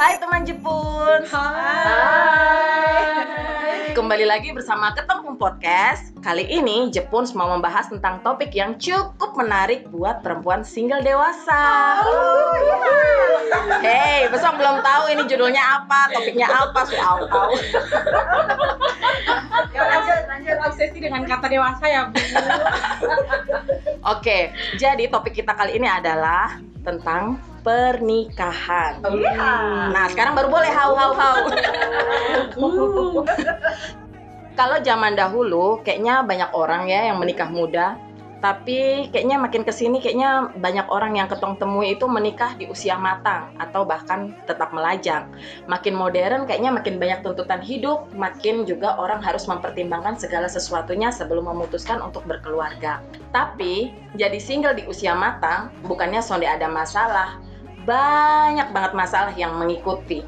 Hai 0.00 0.16
teman 0.16 0.48
Jepun. 0.48 1.28
Hai. 1.28 2.72
Kembali 3.92 4.24
lagi 4.24 4.48
bersama 4.48 4.96
Ketemu 4.96 5.36
Podcast. 5.36 6.16
Kali 6.24 6.48
ini 6.48 6.88
Jepun 6.88 7.28
mau 7.36 7.52
membahas 7.52 7.92
tentang 7.92 8.24
topik 8.24 8.48
yang 8.56 8.80
cukup 8.80 9.36
menarik 9.36 9.84
buat 9.92 10.24
perempuan 10.24 10.64
single 10.64 11.04
dewasa. 11.04 12.00
Hey, 13.84 14.24
besok 14.32 14.56
belum 14.56 14.80
tahu 14.80 15.12
ini 15.12 15.28
judulnya 15.28 15.84
apa, 15.84 16.16
topiknya 16.16 16.48
apa, 16.48 16.80
su 16.88 16.96
au 16.96 17.28
au. 17.28 17.52
Ya, 19.76 19.84
lanjut, 19.84 20.32
lanjut 20.32 20.56
obsesi 20.64 20.96
dengan 20.96 21.28
kata 21.28 21.44
dewasa 21.44 21.84
ya, 21.84 22.08
Bu. 22.08 22.16
Oke, 24.16 24.48
jadi 24.80 25.12
topik 25.12 25.36
kita 25.36 25.52
kali 25.52 25.76
ini 25.76 25.84
adalah 25.84 26.69
tentang 26.80 27.36
pernikahan. 27.60 29.04
Nah, 29.92 30.06
sekarang 30.08 30.32
baru 30.32 30.48
boleh 30.48 30.70
hau 30.72 30.92
hau 30.96 31.12
hau. 31.12 31.36
Kalau 34.58 34.76
zaman 34.84 35.16
dahulu 35.16 35.80
kayaknya 35.80 36.20
banyak 36.24 36.50
orang 36.52 36.88
ya 36.88 37.08
yang 37.12 37.16
menikah 37.20 37.48
muda, 37.48 37.96
tapi 38.40 39.12
kayaknya 39.12 39.36
makin 39.36 39.68
ke 39.68 39.72
sini 39.72 40.00
kayaknya 40.00 40.48
banyak 40.56 40.88
orang 40.88 41.20
yang 41.20 41.28
ketong 41.28 41.60
temui 41.60 41.92
itu 41.92 42.08
menikah 42.08 42.56
di 42.56 42.64
usia 42.72 42.96
matang 42.96 43.52
atau 43.60 43.84
bahkan 43.84 44.32
tetap 44.48 44.72
melajang. 44.72 45.28
Makin 45.68 45.92
modern 45.92 46.48
kayaknya 46.48 46.72
makin 46.72 46.96
banyak 46.96 47.20
tuntutan 47.20 47.60
hidup, 47.60 48.08
makin 48.16 48.64
juga 48.64 48.96
orang 48.96 49.20
harus 49.20 49.44
mempertimbangkan 49.44 50.16
segala 50.16 50.48
sesuatunya 50.48 51.12
sebelum 51.12 51.52
memutuskan 51.52 52.00
untuk 52.00 52.24
berkeluarga. 52.24 53.04
Tapi 53.28 53.92
jadi 54.16 54.40
single 54.40 54.72
di 54.72 54.88
usia 54.88 55.12
matang 55.12 55.68
bukannya 55.84 56.24
sonde 56.24 56.48
ada 56.48 56.64
masalah, 56.64 57.36
banyak 57.84 58.72
banget 58.72 58.92
masalah 58.96 59.36
yang 59.36 59.52
mengikuti. 59.60 60.24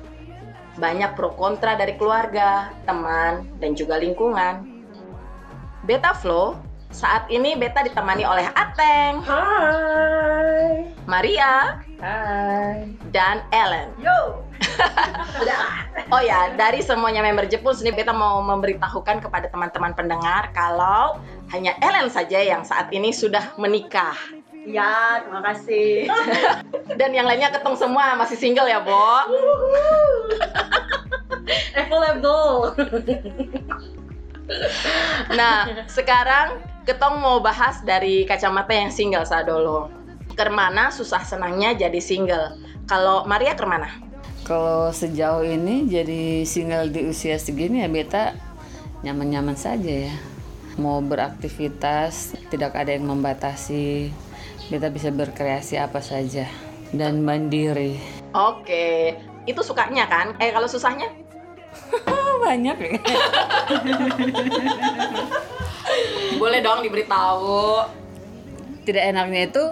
Banyak 0.77 1.17
pro 1.17 1.33
kontra 1.33 1.81
dari 1.81 1.97
keluarga, 1.97 2.73
teman, 2.85 3.49
dan 3.57 3.73
juga 3.73 3.97
lingkungan. 3.97 4.69
Beta 5.85 6.17
Flow, 6.17 6.72
saat 6.93 7.25
ini 7.33 7.57
Beta 7.57 7.81
ditemani 7.81 8.23
oleh 8.23 8.47
Ateng, 8.53 9.25
Hai. 9.25 10.93
Maria, 11.09 11.81
Hai. 11.99 12.93
dan 13.11 13.43
Ellen. 13.51 13.91
Yo. 13.99 14.45
Oh 16.13 16.21
ya, 16.21 16.53
dari 16.61 16.85
semuanya 16.85 17.25
member 17.25 17.49
Jepun 17.49 17.73
sini 17.73 17.89
Beta 17.89 18.13
mau 18.13 18.45
memberitahukan 18.45 19.25
kepada 19.25 19.49
teman-teman 19.49 19.97
pendengar 19.97 20.53
kalau 20.53 21.17
hanya 21.49 21.73
Ellen 21.81 22.13
saja 22.13 22.37
yang 22.37 22.69
saat 22.69 22.93
ini 22.93 23.17
sudah 23.17 23.57
menikah. 23.57 24.13
Ya, 24.69 25.25
terima 25.25 25.41
kasih. 25.41 26.07
Dan 27.01 27.17
yang 27.17 27.25
lainnya 27.25 27.49
ketong 27.51 27.81
semua 27.81 28.13
masih 28.15 28.37
single 28.37 28.69
ya, 28.69 28.85
Bo? 28.85 29.25
Available. 31.81 32.77
Nah, 35.33 35.87
sekarang 35.89 36.61
ketong 36.83 37.23
mau 37.23 37.39
bahas 37.39 37.79
dari 37.87 38.27
kacamata 38.27 38.75
yang 38.75 38.91
single 38.91 39.27
saat 39.27 39.47
dulu. 39.47 39.87
Ke 40.35 40.49
mana 40.51 40.91
susah 40.91 41.23
senangnya 41.23 41.77
jadi 41.77 42.01
single? 42.03 42.59
Kalau 42.91 43.23
Maria 43.29 43.55
ke 43.55 43.63
mana? 43.63 43.87
Kalau 44.43 44.91
sejauh 44.91 45.47
ini 45.47 45.87
jadi 45.87 46.43
single 46.43 46.91
di 46.91 47.07
usia 47.07 47.39
segini 47.39 47.87
ya 47.87 47.89
beta 47.89 48.35
nyaman-nyaman 49.07 49.55
saja 49.55 50.11
ya. 50.11 50.15
Mau 50.81 51.05
beraktivitas 51.05 52.35
tidak 52.51 52.75
ada 52.75 52.91
yang 52.91 53.07
membatasi. 53.07 54.11
Beta 54.67 54.91
bisa 54.91 55.13
berkreasi 55.13 55.79
apa 55.79 56.03
saja 56.03 56.49
dan 56.91 57.23
mandiri. 57.23 58.01
Oke, 58.33 59.15
itu 59.45 59.61
sukanya 59.61 60.09
kan? 60.09 60.33
Eh, 60.41 60.51
kalau 60.51 60.67
susahnya? 60.67 61.13
Banyak 62.43 62.77
ya. 62.81 62.99
Boleh 66.39 66.61
dong 66.65 66.83
diberitahu. 66.83 67.87
Tidak 68.83 69.05
enaknya 69.15 69.47
itu 69.47 69.65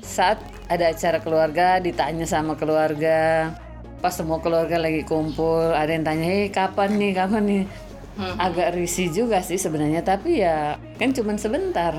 saat 0.00 0.40
ada 0.68 0.92
acara 0.92 1.20
keluarga 1.20 1.80
ditanya 1.80 2.24
sama 2.24 2.56
keluarga. 2.56 3.52
Pas 4.00 4.12
semua 4.12 4.40
keluarga 4.40 4.76
lagi 4.76 5.04
kumpul, 5.04 5.72
ada 5.72 5.88
yang 5.88 6.04
tanya, 6.04 6.24
"Hei, 6.28 6.52
kapan 6.52 6.96
nih? 7.00 7.12
Kapan 7.16 7.42
nih?" 7.44 7.64
Hmm. 8.14 8.36
Agak 8.38 8.78
risih 8.78 9.10
juga 9.10 9.42
sih 9.42 9.58
sebenarnya, 9.58 10.04
tapi 10.04 10.44
ya 10.44 10.78
kan 11.00 11.10
cuman 11.10 11.36
sebentar. 11.40 11.98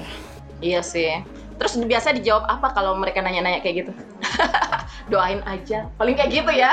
Iya 0.63 0.79
sih. 0.79 1.11
Terus 1.55 1.79
biasa 1.79 2.15
dijawab 2.15 2.47
apa 2.47 2.67
kalau 2.75 2.95
mereka 2.99 3.23
nanya-nanya 3.23 3.59
kayak 3.63 3.85
gitu? 3.85 3.91
Doain 5.11 5.43
aja. 5.43 5.87
Paling 5.99 6.15
kayak 6.15 6.31
gitu 6.31 6.51
ya. 6.51 6.71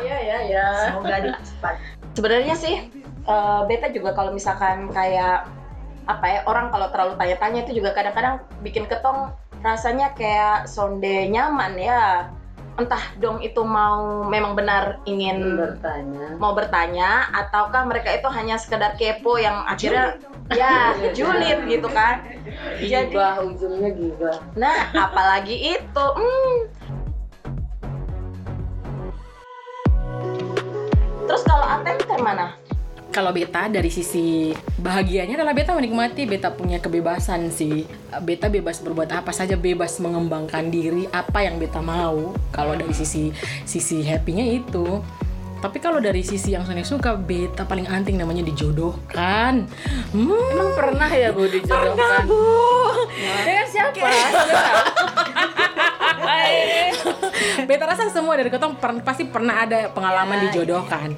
Iya, 0.00 0.16
iya, 0.24 0.38
iya. 0.48 0.66
Semoga 0.88 1.16
cepat. 1.44 1.74
Sebenarnya 2.16 2.54
sih 2.56 2.76
eh, 3.28 3.60
beta 3.68 3.88
juga 3.92 4.16
kalau 4.16 4.32
misalkan 4.32 4.88
kayak 4.92 5.48
apa 6.10 6.26
ya 6.26 6.40
orang 6.50 6.74
kalau 6.74 6.90
terlalu 6.90 7.14
tanya-tanya 7.14 7.62
itu 7.62 7.78
juga 7.78 7.94
kadang-kadang 7.94 8.42
bikin 8.66 8.90
ketong 8.90 9.30
rasanya 9.62 10.10
kayak 10.18 10.66
sonde 10.66 11.30
nyaman 11.30 11.78
ya. 11.78 12.32
Entah 12.78 13.02
dong 13.20 13.44
itu 13.44 13.60
mau 13.60 14.24
memang 14.24 14.56
benar 14.56 15.04
ingin 15.04 15.58
Bertanya. 15.58 16.38
mau 16.40 16.56
bertanya 16.56 17.28
ataukah 17.34 17.84
mereka 17.84 18.14
itu 18.14 18.24
hanya 18.32 18.56
sekedar 18.56 18.96
kepo 18.96 19.36
yang 19.36 19.68
akhirnya 19.68 20.16
ya 20.54 20.96
julid 21.16 21.68
gitu 21.68 21.88
kan. 21.92 22.24
Jadi 22.80 23.12
Gibah, 23.12 23.44
ujungnya 23.44 23.90
gibah. 23.92 24.38
Nah, 24.56 24.88
apalagi 24.96 25.76
itu. 25.76 26.06
Hmm. 26.16 26.56
Terus 31.28 31.42
kalau 31.46 31.62
Aten 31.62 31.94
ke 32.00 32.16
mana? 32.18 32.56
Kalau 33.10 33.34
beta 33.34 33.66
dari 33.66 33.90
sisi 33.90 34.54
bahagianya 34.78 35.34
adalah 35.34 35.50
beta 35.50 35.74
menikmati 35.74 36.30
beta 36.30 36.54
punya 36.54 36.78
kebebasan 36.78 37.50
sih. 37.50 37.82
Beta 38.22 38.46
bebas 38.46 38.78
berbuat 38.78 39.10
apa 39.10 39.34
saja, 39.34 39.58
bebas 39.58 39.98
mengembangkan 39.98 40.70
diri 40.70 41.10
apa 41.10 41.42
yang 41.42 41.58
beta 41.58 41.82
mau. 41.82 42.30
Kalau 42.54 42.78
dari 42.78 42.94
sisi 42.94 43.34
sisi 43.66 44.06
happy-nya 44.06 44.46
itu. 44.46 45.02
Tapi 45.60 45.76
kalau 45.76 46.00
dari 46.00 46.24
sisi 46.24 46.56
yang 46.56 46.64
Sony 46.64 46.86
suka, 46.86 47.20
beta 47.20 47.68
paling 47.68 47.84
anting 47.84 48.16
namanya 48.16 48.46
dijodohkan. 48.46 49.68
Hmm, 50.14 50.46
Emang 50.56 50.72
pernah 50.72 51.10
ya 51.12 51.36
Bu 51.36 51.44
dijodohkan? 51.50 52.24
Bu. 52.24 52.40
Dengan 53.44 53.66
siapa? 53.68 54.08
beta 57.64 57.84
rasa 57.88 58.08
semua 58.12 58.36
dari 58.36 58.48
ketong 58.52 58.76
per- 58.76 59.02
pasti 59.04 59.26
pernah 59.28 59.64
ada 59.64 59.88
pengalaman 59.90 60.48
dijodohkan. 60.48 61.14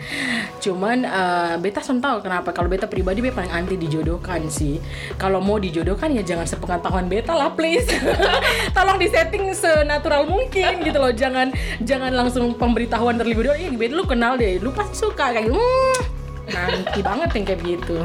Cuman 0.63 1.05
eh, 1.07 1.55
beta 1.59 1.81
tahu 1.83 2.23
kenapa 2.23 2.55
kalau 2.55 2.69
beta 2.71 2.87
pribadi 2.87 3.23
beta 3.23 3.43
paling 3.43 3.53
anti 3.53 3.75
dijodohkan 3.79 4.47
sih. 4.49 4.79
Kalau 5.19 5.43
mau 5.43 5.59
dijodohkan 5.59 6.13
ya 6.15 6.23
jangan 6.23 6.47
sepengetahuan 6.47 7.07
beta 7.11 7.35
lah 7.35 7.53
please. 7.53 7.87
Tolong 8.77 8.99
disetting 8.99 9.53
senatural 9.53 10.27
mungkin 10.27 10.83
gitu 10.83 10.99
loh. 10.99 11.13
Jangan 11.13 11.51
jangan 11.83 12.13
langsung 12.15 12.55
pemberitahuan 12.55 13.19
terlebih 13.19 13.51
dahulu. 13.51 13.59
Ih, 13.59 13.75
beta 13.75 13.95
lu 13.99 14.05
kenal 14.07 14.39
deh. 14.39 14.59
Lu 14.63 14.71
pasti 14.71 15.03
suka 15.03 15.35
kayak. 15.35 15.51
Hmm, 15.51 15.97
nanti 16.51 17.01
banget 17.01 17.29
yang 17.35 17.45
kayak 17.49 17.61
gitu. 17.65 17.99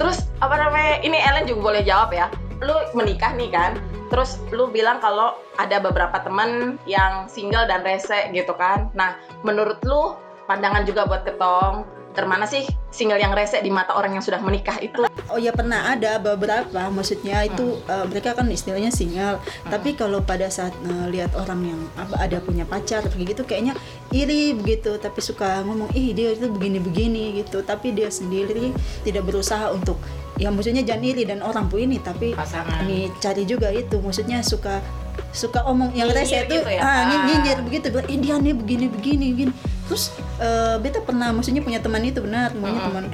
Terus 0.00 0.24
apa 0.40 0.56
namanya? 0.56 1.04
Ini 1.04 1.18
Ellen 1.20 1.44
juga 1.44 1.60
boleh 1.72 1.82
jawab 1.84 2.10
ya. 2.14 2.26
Lu 2.64 2.76
menikah 2.96 3.36
nih 3.36 3.52
kan? 3.52 3.76
Terus 4.10 4.42
lu 4.50 4.68
bilang 4.68 4.98
kalau 4.98 5.38
ada 5.56 5.78
beberapa 5.78 6.18
temen 6.20 6.76
yang 6.84 7.30
single 7.30 7.64
dan 7.70 7.86
rese 7.86 8.28
gitu 8.34 8.52
kan. 8.58 8.90
Nah, 8.92 9.14
menurut 9.46 9.78
lu 9.86 10.18
pandangan 10.50 10.82
juga 10.82 11.06
buat 11.06 11.22
ketong 11.22 11.86
termana 12.10 12.42
sih 12.42 12.66
single 12.90 13.22
yang 13.22 13.30
rese 13.30 13.62
di 13.62 13.70
mata 13.70 13.94
orang 13.94 14.18
yang 14.18 14.24
sudah 14.24 14.42
menikah 14.42 14.76
itu? 14.82 15.06
Oh 15.30 15.38
ya 15.38 15.54
pernah 15.54 15.94
ada 15.94 16.18
beberapa, 16.18 16.90
maksudnya 16.90 17.46
itu 17.46 17.78
eh, 17.86 18.04
mereka 18.10 18.34
kan 18.34 18.50
istilahnya 18.50 18.90
single. 18.90 19.38
Tapi 19.70 19.94
kalau 19.94 20.18
pada 20.18 20.50
saat 20.50 20.74
eh, 20.82 21.06
lihat 21.14 21.38
orang 21.38 21.62
yang 21.70 21.80
apa, 21.94 22.18
ada 22.18 22.42
punya 22.42 22.66
pacar 22.66 23.06
kayak 23.06 23.38
gitu, 23.38 23.42
kayaknya 23.46 23.78
iri 24.10 24.58
begitu. 24.58 24.98
Tapi 24.98 25.22
suka 25.22 25.62
ngomong, 25.62 25.94
ih 25.94 26.10
dia 26.10 26.34
itu 26.34 26.50
begini-begini 26.50 27.46
gitu. 27.46 27.62
Tapi 27.62 27.94
dia 27.94 28.10
sendiri 28.10 28.74
tidak 29.06 29.22
berusaha 29.22 29.70
untuk, 29.70 30.02
ya 30.34 30.50
maksudnya 30.50 30.82
jangan 30.82 31.06
iri 31.06 31.22
dan 31.22 31.46
orang 31.46 31.70
pun 31.70 31.78
ini. 31.78 32.02
Tapi 32.02 32.34
Pasangan. 32.34 32.90
ini 32.90 33.06
cari 33.22 33.46
juga 33.46 33.70
itu, 33.70 34.02
maksudnya 34.02 34.42
suka 34.42 34.82
suka 35.30 35.62
omong 35.62 35.94
yang 35.94 36.10
rese 36.10 36.42
itu, 36.42 36.58
gitu 36.58 36.70
ya? 36.74 36.82
ah, 36.82 37.06
Ah. 37.06 37.22
nyinyir 37.22 37.62
begitu. 37.62 37.86
bilang, 37.94 38.08
Eh 38.10 38.18
dia 38.18 38.34
nih 38.34 38.54
begini-begini, 38.56 39.26
begini. 39.30 39.52
Terus 39.86 40.10
eh, 40.40 40.76
beta 40.80 41.04
pernah, 41.04 41.30
maksudnya 41.30 41.60
punya 41.60 41.78
teman 41.78 42.00
itu 42.02 42.24
benar, 42.24 42.50
namanya 42.56 42.88
teman 42.88 43.04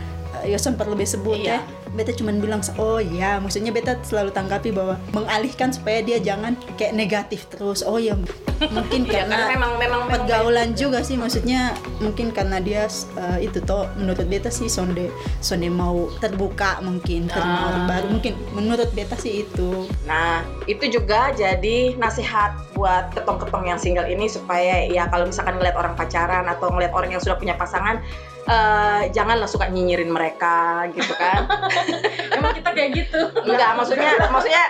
eh, 0.40 0.54
ya 0.54 0.58
sempat 0.62 0.86
lebih 0.86 1.04
sebut 1.04 1.42
Iya. 1.42 1.58
ya. 1.58 1.60
Beta 1.92 2.12
cuman 2.12 2.38
bilang 2.38 2.60
oh 2.76 3.00
ya 3.00 3.40
maksudnya 3.40 3.72
beta 3.72 3.96
selalu 4.04 4.30
tanggapi 4.30 4.70
bahwa 4.70 5.00
mengalihkan 5.10 5.72
supaya 5.72 6.04
dia 6.04 6.20
jangan 6.20 6.54
kayak 6.76 6.94
negatif 6.94 7.48
terus. 7.50 7.82
Oh 7.82 7.96
ya 7.98 8.14
mungkin 8.58 9.00
Iya, 9.04 9.12
karena 9.22 9.36
karena 9.36 9.52
memang 9.52 9.72
memang 9.76 10.00
memang 10.02 10.02
pergaulan 10.08 10.68
juga 10.72 11.00
sih 11.00 11.14
maksudnya 11.14 11.74
mungkin 11.98 12.32
karena 12.32 12.56
dia 12.58 12.88
eh, 13.16 13.38
itu 13.44 13.58
toh 13.60 13.84
menurut 13.94 14.24
beta 14.24 14.48
sih 14.48 14.66
sonde 14.66 15.12
sonde 15.38 15.68
mau 15.68 16.08
terbuka 16.18 16.80
mungkin 16.80 17.28
terima 17.28 17.56
Ah. 17.56 17.68
orang 17.68 17.84
baru 17.86 18.06
mungkin 18.10 18.32
menurut 18.52 18.88
beta 18.92 19.14
sih 19.14 19.44
itu 19.44 19.88
Nah, 20.06 20.40
itu 20.64 20.86
juga 20.88 21.32
jadi 21.32 21.96
nasihat 21.96 22.54
buat 22.72 23.10
ketong-ketong 23.12 23.64
yang 23.66 23.78
single 23.78 24.06
ini 24.06 24.30
supaya 24.30 24.86
ya 24.86 25.08
kalau 25.08 25.26
misalkan 25.26 25.58
ngeliat 25.58 25.74
orang 25.74 25.94
pacaran 25.94 26.46
atau 26.46 26.70
ngeliat 26.70 26.92
orang 26.94 27.10
yang 27.10 27.18
sudah 27.18 27.34
punya 27.34 27.58
pasangan, 27.58 27.98
eh, 28.46 29.02
janganlah 29.10 29.50
suka 29.50 29.66
nyinyirin 29.66 30.08
mereka 30.08 30.86
gitu 30.94 31.10
kan. 31.18 31.50
Emang 32.36 32.54
kita 32.54 32.70
kayak 32.70 32.90
gitu. 32.94 33.20
Enggak, 33.42 33.74
maksudnya 33.74 34.12
maksudnya 34.30 34.64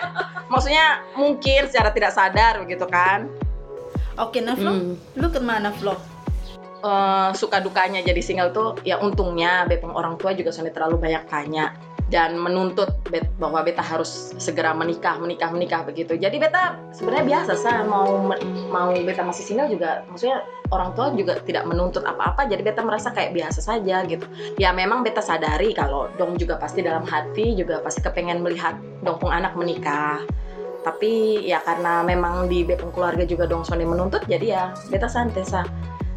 maksudnya 0.48 0.84
mungkin 1.12 1.68
secara 1.68 1.92
tidak 1.92 2.12
sadar 2.16 2.64
begitu 2.64 2.86
kan. 2.88 3.28
Oke 4.18 4.38
Naflo 4.42 4.72
Hmm. 4.72 4.94
lu 5.16 5.28
ke 5.28 5.40
mana 5.40 5.70
Flo? 5.72 6.16
Eh, 6.86 7.30
suka 7.34 7.58
dukanya 7.58 8.04
jadi 8.04 8.20
single 8.22 8.52
tuh 8.54 8.78
ya 8.86 9.00
untungnya 9.02 9.66
bepeng 9.66 9.96
orang 9.96 10.14
tua 10.20 10.36
juga 10.36 10.54
sudah 10.54 10.70
terlalu 10.70 11.02
banyak 11.02 11.24
tanya 11.26 11.74
dan 12.06 12.38
menuntut 12.38 13.02
bet 13.10 13.26
bahwa 13.42 13.66
beta 13.66 13.82
harus 13.82 14.30
segera 14.38 14.70
menikah 14.70 15.18
menikah 15.18 15.50
menikah 15.50 15.82
begitu. 15.82 16.14
Jadi 16.14 16.38
beta 16.38 16.78
sebenarnya 16.94 17.26
biasa 17.26 17.52
sah 17.58 17.82
mau 17.82 18.22
mau 18.70 18.94
beta 18.94 19.26
masih 19.26 19.42
single 19.42 19.66
juga 19.66 20.06
maksudnya 20.06 20.46
orang 20.70 20.94
tua 20.94 21.10
juga 21.18 21.42
tidak 21.42 21.66
menuntut 21.66 22.06
apa-apa 22.06 22.46
jadi 22.46 22.62
beta 22.62 22.86
merasa 22.86 23.10
kayak 23.10 23.34
biasa 23.34 23.58
saja 23.58 24.06
gitu. 24.06 24.22
Ya 24.54 24.70
memang 24.70 25.02
beta 25.02 25.18
sadari 25.18 25.74
kalau 25.74 26.06
dong 26.14 26.38
juga 26.38 26.54
pasti 26.62 26.86
dalam 26.86 27.02
hati 27.02 27.58
juga 27.58 27.82
pasti 27.82 27.98
kepengen 27.98 28.46
melihat 28.46 28.78
dong 29.02 29.18
pung 29.18 29.34
anak 29.34 29.58
menikah 29.58 30.22
tapi 30.86 31.42
ya 31.42 31.58
karena 31.66 32.06
memang 32.06 32.46
di 32.46 32.62
bepeng 32.62 32.94
keluarga 32.94 33.26
juga 33.26 33.50
dong 33.50 33.66
Sony 33.66 33.82
menuntut 33.82 34.22
jadi 34.30 34.46
ya 34.46 34.64
beta 34.86 35.10
santai 35.10 35.42
sah 35.42 35.66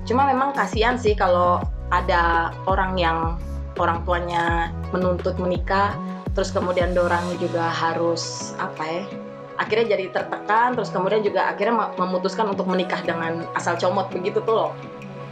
cuma 0.06 0.30
memang 0.30 0.54
kasihan 0.54 0.94
sih 0.94 1.18
kalau 1.18 1.58
ada 1.90 2.54
orang 2.70 2.94
yang 2.94 3.42
orang 3.82 4.06
tuanya 4.06 4.70
menuntut 4.94 5.42
menikah 5.42 5.98
terus 6.38 6.54
kemudian 6.54 6.94
dorang 6.94 7.26
juga 7.42 7.66
harus 7.66 8.54
apa 8.62 8.84
ya 8.86 9.04
akhirnya 9.58 9.98
jadi 9.98 10.06
tertekan 10.14 10.78
terus 10.78 10.94
kemudian 10.94 11.26
juga 11.26 11.50
akhirnya 11.50 11.74
me- 11.74 11.94
memutuskan 12.06 12.54
untuk 12.54 12.70
menikah 12.70 13.02
dengan 13.02 13.50
asal 13.58 13.74
comot 13.74 14.14
begitu 14.14 14.38
tuh 14.46 14.54
loh 14.54 14.72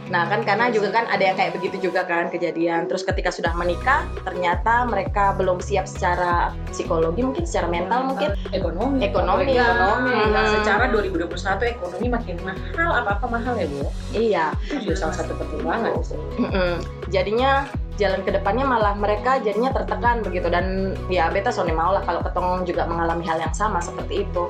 nah 0.08 0.24
kan 0.24 0.40
karena 0.44 0.72
juga 0.72 0.88
kan 0.92 1.04
ada 1.12 1.20
yang 1.20 1.36
kayak 1.36 1.52
begitu 1.56 1.90
juga 1.90 2.04
kan 2.08 2.32
kejadian 2.32 2.88
terus 2.88 3.04
ketika 3.04 3.28
sudah 3.28 3.52
menikah 3.52 4.08
ternyata 4.24 4.88
mereka 4.88 5.36
belum 5.36 5.60
siap 5.60 5.84
secara 5.84 6.52
psikologi 6.72 7.20
mungkin 7.20 7.44
secara 7.44 7.68
mental 7.68 8.08
mungkin 8.08 8.32
Ekonomi. 8.48 9.04
Ekonomi. 9.04 9.52
Ekonomi. 9.54 10.14
Hmm. 10.14 10.32
Nah, 10.32 10.44
secara 10.60 10.84
2021 10.88 11.74
ekonomi 11.74 12.06
makin 12.08 12.36
mahal. 12.40 12.90
Apa-apa 13.04 13.26
mahal 13.28 13.54
ya, 13.60 13.66
Bu? 13.68 13.88
iya 14.16 14.46
Itu 14.64 14.88
juga 14.88 14.94
salah 15.04 15.16
satu 15.20 15.32
pertimbangan. 15.36 15.92
Mm-mm. 16.38 16.72
jadinya 17.12 17.68
jalan 17.98 18.22
ke 18.22 18.30
depannya 18.30 18.62
malah 18.62 18.94
mereka 18.94 19.42
jadinya 19.42 19.74
tertekan 19.74 20.22
begitu 20.22 20.46
dan 20.48 20.94
ya 21.10 21.28
beta 21.34 21.50
sone 21.50 21.74
mau 21.74 21.90
lah 21.90 22.04
kalau 22.06 22.22
ketong 22.22 22.62
juga 22.62 22.86
mengalami 22.86 23.26
hal 23.26 23.42
yang 23.42 23.52
sama 23.52 23.82
seperti 23.82 24.22
itu 24.22 24.46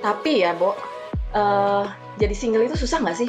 tapi 0.00 0.40
ya 0.40 0.56
Bo 0.56 0.72
eh, 1.36 1.84
jadi 2.16 2.32
single 2.32 2.64
itu 2.64 2.80
susah 2.80 3.04
nggak 3.04 3.18
sih 3.20 3.28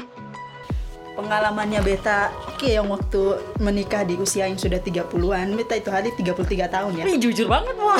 pengalamannya 1.11 1.81
beta 1.81 2.31
yang 2.79 2.87
waktu 2.87 3.21
menikah 3.59 4.01
di 4.01 4.15
usia 4.15 4.47
yang 4.47 4.55
sudah 4.55 4.79
30-an 4.79 5.53
beta 5.53 5.75
itu 5.75 5.89
hari 5.91 6.09
33 6.15 6.69
tahun 6.69 6.91
ya 6.97 7.03
Ih, 7.05 7.17
jujur 7.19 7.45
banget 7.49 7.75
mau. 7.75 7.93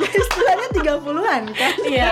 jadi 0.00 0.16
istilahnya 0.16 0.68
30-an 0.70 1.42
kan 1.52 1.74
Iya. 1.82 2.10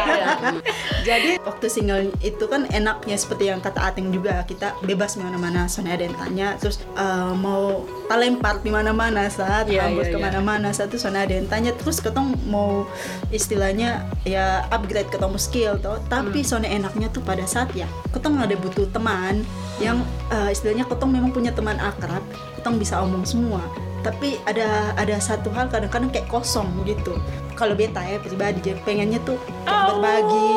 Jadi 1.03 1.31
waktu 1.43 1.67
single 1.67 2.15
itu 2.23 2.45
kan 2.47 2.65
enaknya 2.71 3.19
seperti 3.19 3.51
yang 3.51 3.59
kata 3.59 3.83
Ateng 3.83 4.15
juga 4.15 4.47
kita 4.47 4.79
bebas 4.87 5.19
mana-mana 5.19 5.67
soalnya 5.67 5.99
ada 5.99 6.05
yang 6.07 6.17
tanya 6.17 6.49
terus 6.57 6.79
eh, 6.95 7.33
mau 7.35 7.83
talempar 8.07 8.63
di 8.63 8.71
mana-mana 8.71 9.27
saat 9.27 9.67
Iya, 9.67 9.91
hambur 9.91 10.07
iya, 10.07 10.11
iya. 10.11 10.17
ke 10.17 10.19
mana-mana 10.23 10.69
saat 10.71 10.95
itu 10.95 11.03
soalnya 11.03 11.27
ada 11.27 11.35
yang 11.35 11.49
tanya 11.51 11.71
terus 11.75 11.99
ketong 11.99 12.39
mau 12.47 12.87
istilahnya 13.31 14.07
ya 14.23 14.63
upgrade 14.71 15.11
ketemu 15.11 15.39
skill 15.39 15.73
toh 15.79 15.99
tapi 16.07 16.41
Hmm. 16.43 16.49
soalnya 16.49 16.71
enaknya 16.73 17.09
tuh 17.11 17.21
pada 17.21 17.43
saat 17.45 17.73
ya 17.75 17.85
ketong 18.15 18.39
ada 18.39 18.55
butuh 18.55 18.87
teman 18.89 19.43
yang 19.79 20.01
eh, 20.31 20.51
istilahnya 20.51 20.87
ketong 20.87 21.11
memang 21.11 21.31
punya 21.31 21.51
teman 21.51 21.77
akrab 21.77 22.23
ketong 22.57 22.79
bisa 22.79 23.03
omong 23.03 23.27
semua 23.27 23.61
tapi 24.03 24.43
ada 24.45 24.93
ada 24.99 25.17
satu 25.23 25.49
hal 25.55 25.71
kadang-kadang 25.71 26.11
kayak 26.11 26.27
kosong 26.27 26.69
gitu. 26.85 27.15
Kalau 27.55 27.79
beta 27.79 28.03
ya 28.03 28.19
pribadi 28.19 28.59
jadi 28.61 28.81
pengennya 28.83 29.23
tuh 29.23 29.39
kayak 29.65 29.83
berbagi. 29.95 30.51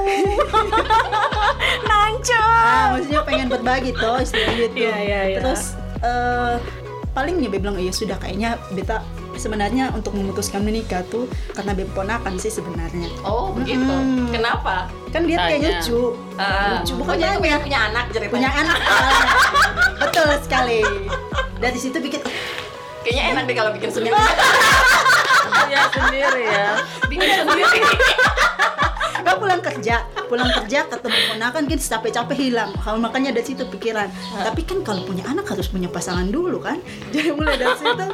Nancep. 1.88 2.36
ah 2.60 2.86
maksudnya 2.94 3.22
pengen 3.24 3.48
berbagi 3.48 3.90
toh 3.96 4.20
istilahnya 4.20 4.68
gitu. 4.68 4.76
Iya, 4.84 4.96
iya, 5.00 5.20
iya. 5.32 5.38
terus 5.40 5.74
eh 6.04 6.56
palingnya 7.10 7.48
Be 7.50 7.58
bilang 7.58 7.76
iya 7.80 7.90
sudah 7.90 8.16
kayaknya 8.20 8.60
beta 8.72 9.02
sebenarnya 9.34 9.90
untuk 9.96 10.12
memutuskan 10.12 10.60
menikah 10.60 11.00
tuh 11.08 11.24
karena 11.56 11.72
Be 11.72 11.88
ponakan 11.88 12.36
sih 12.36 12.52
sebenarnya. 12.52 13.08
Oh 13.24 13.50
begitu. 13.56 13.80
Mm-mm. 13.80 14.30
kenapa? 14.30 14.92
Kan 15.10 15.24
dia 15.24 15.40
kayak 15.40 15.80
lucu. 15.80 16.14
Lucu 16.14 16.92
bukan 17.00 17.14
jadi 17.16 17.34
tanya. 17.34 17.40
punya, 17.40 17.56
punya 17.64 17.78
anak 17.90 18.04
ceritanya. 18.12 18.34
Punya 18.36 18.50
anak. 18.52 18.78
Betul 20.04 20.28
sekali. 20.44 20.80
Dari 21.60 21.78
situ 21.80 21.96
bikin 21.98 22.20
kayaknya 23.02 23.24
enak 23.34 23.42
deh 23.48 23.56
kalau 23.56 23.70
bikin 23.74 23.90
sendiri. 23.90 24.16
Ya 25.70 25.86
sendiri 25.90 26.42
ya. 26.46 26.70
Bikin 27.06 27.28
sendiri. 27.46 27.80
Kan 29.20 29.34
pulang 29.36 29.60
kerja 29.60 29.96
pulang 30.30 30.46
kerja 30.62 30.86
ketemu 30.86 31.18
ponakan 31.34 31.62
kan 31.66 31.78
capek-capek 31.78 32.36
hilang. 32.38 32.70
Kalau 32.78 33.02
makanya 33.02 33.34
dari 33.34 33.46
situ 33.46 33.66
pikiran. 33.66 34.06
Tapi 34.38 34.62
kan 34.62 34.86
kalau 34.86 35.02
punya 35.02 35.26
anak 35.26 35.50
harus 35.50 35.66
punya 35.66 35.90
pasangan 35.90 36.30
dulu 36.30 36.62
kan? 36.62 36.78
Jadi 37.10 37.34
mulai 37.34 37.58
dari 37.58 37.74
situ 37.74 38.06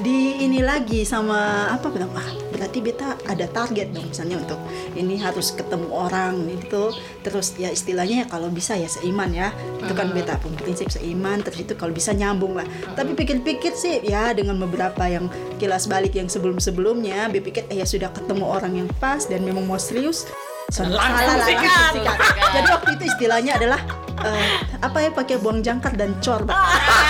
di 0.00 0.40
ini 0.40 0.64
lagi 0.64 1.04
sama 1.04 1.68
apa 1.68 1.92
bilang 1.92 2.08
ah 2.16 2.24
berarti 2.48 2.80
beta 2.80 3.12
ada 3.28 3.44
target 3.44 3.92
dong 3.92 4.08
misalnya 4.08 4.40
untuk 4.40 4.56
ini 4.96 5.20
harus 5.20 5.52
ketemu 5.52 5.92
orang 5.92 6.48
itu 6.48 6.96
terus 7.20 7.52
ya 7.60 7.68
istilahnya 7.68 8.24
ya 8.24 8.26
kalau 8.30 8.48
bisa 8.48 8.72
ya 8.72 8.88
seiman 8.88 9.28
ya. 9.36 9.52
Itu 9.82 9.92
kan 9.92 10.14
beta 10.16 10.40
pun 10.40 10.56
prinsip 10.56 10.88
seiman 10.88 11.44
terus 11.44 11.60
itu 11.60 11.76
kalau 11.76 11.92
bisa 11.92 12.16
nyambung 12.16 12.56
lah. 12.56 12.64
Tapi 12.96 13.12
pikir-pikir 13.12 13.76
sih 13.76 14.00
ya 14.00 14.32
dengan 14.32 14.56
beberapa 14.56 15.04
yang 15.04 15.28
kilas 15.60 15.84
balik 15.90 16.16
yang 16.16 16.30
sebelum-sebelumnya 16.30 17.28
berpikir 17.28 17.68
eh 17.68 17.82
ya 17.82 17.86
sudah 17.86 18.08
ketemu 18.16 18.48
orang 18.48 18.72
yang 18.72 18.88
pas 18.96 19.28
dan 19.28 19.44
memang 19.44 19.68
mau 19.68 19.76
serius. 19.76 20.24
Salah 20.72 20.96
langsung 20.96 22.00
jadi 22.56 22.68
waktu 22.72 22.90
itu 22.96 23.04
istilahnya 23.12 23.60
adalah 23.60 23.80
eh, 24.24 24.56
apa 24.80 24.98
ya 25.04 25.10
pakai 25.12 25.36
buang 25.36 25.60
jangkar 25.60 25.92
dan 26.00 26.16
cor 26.24 26.48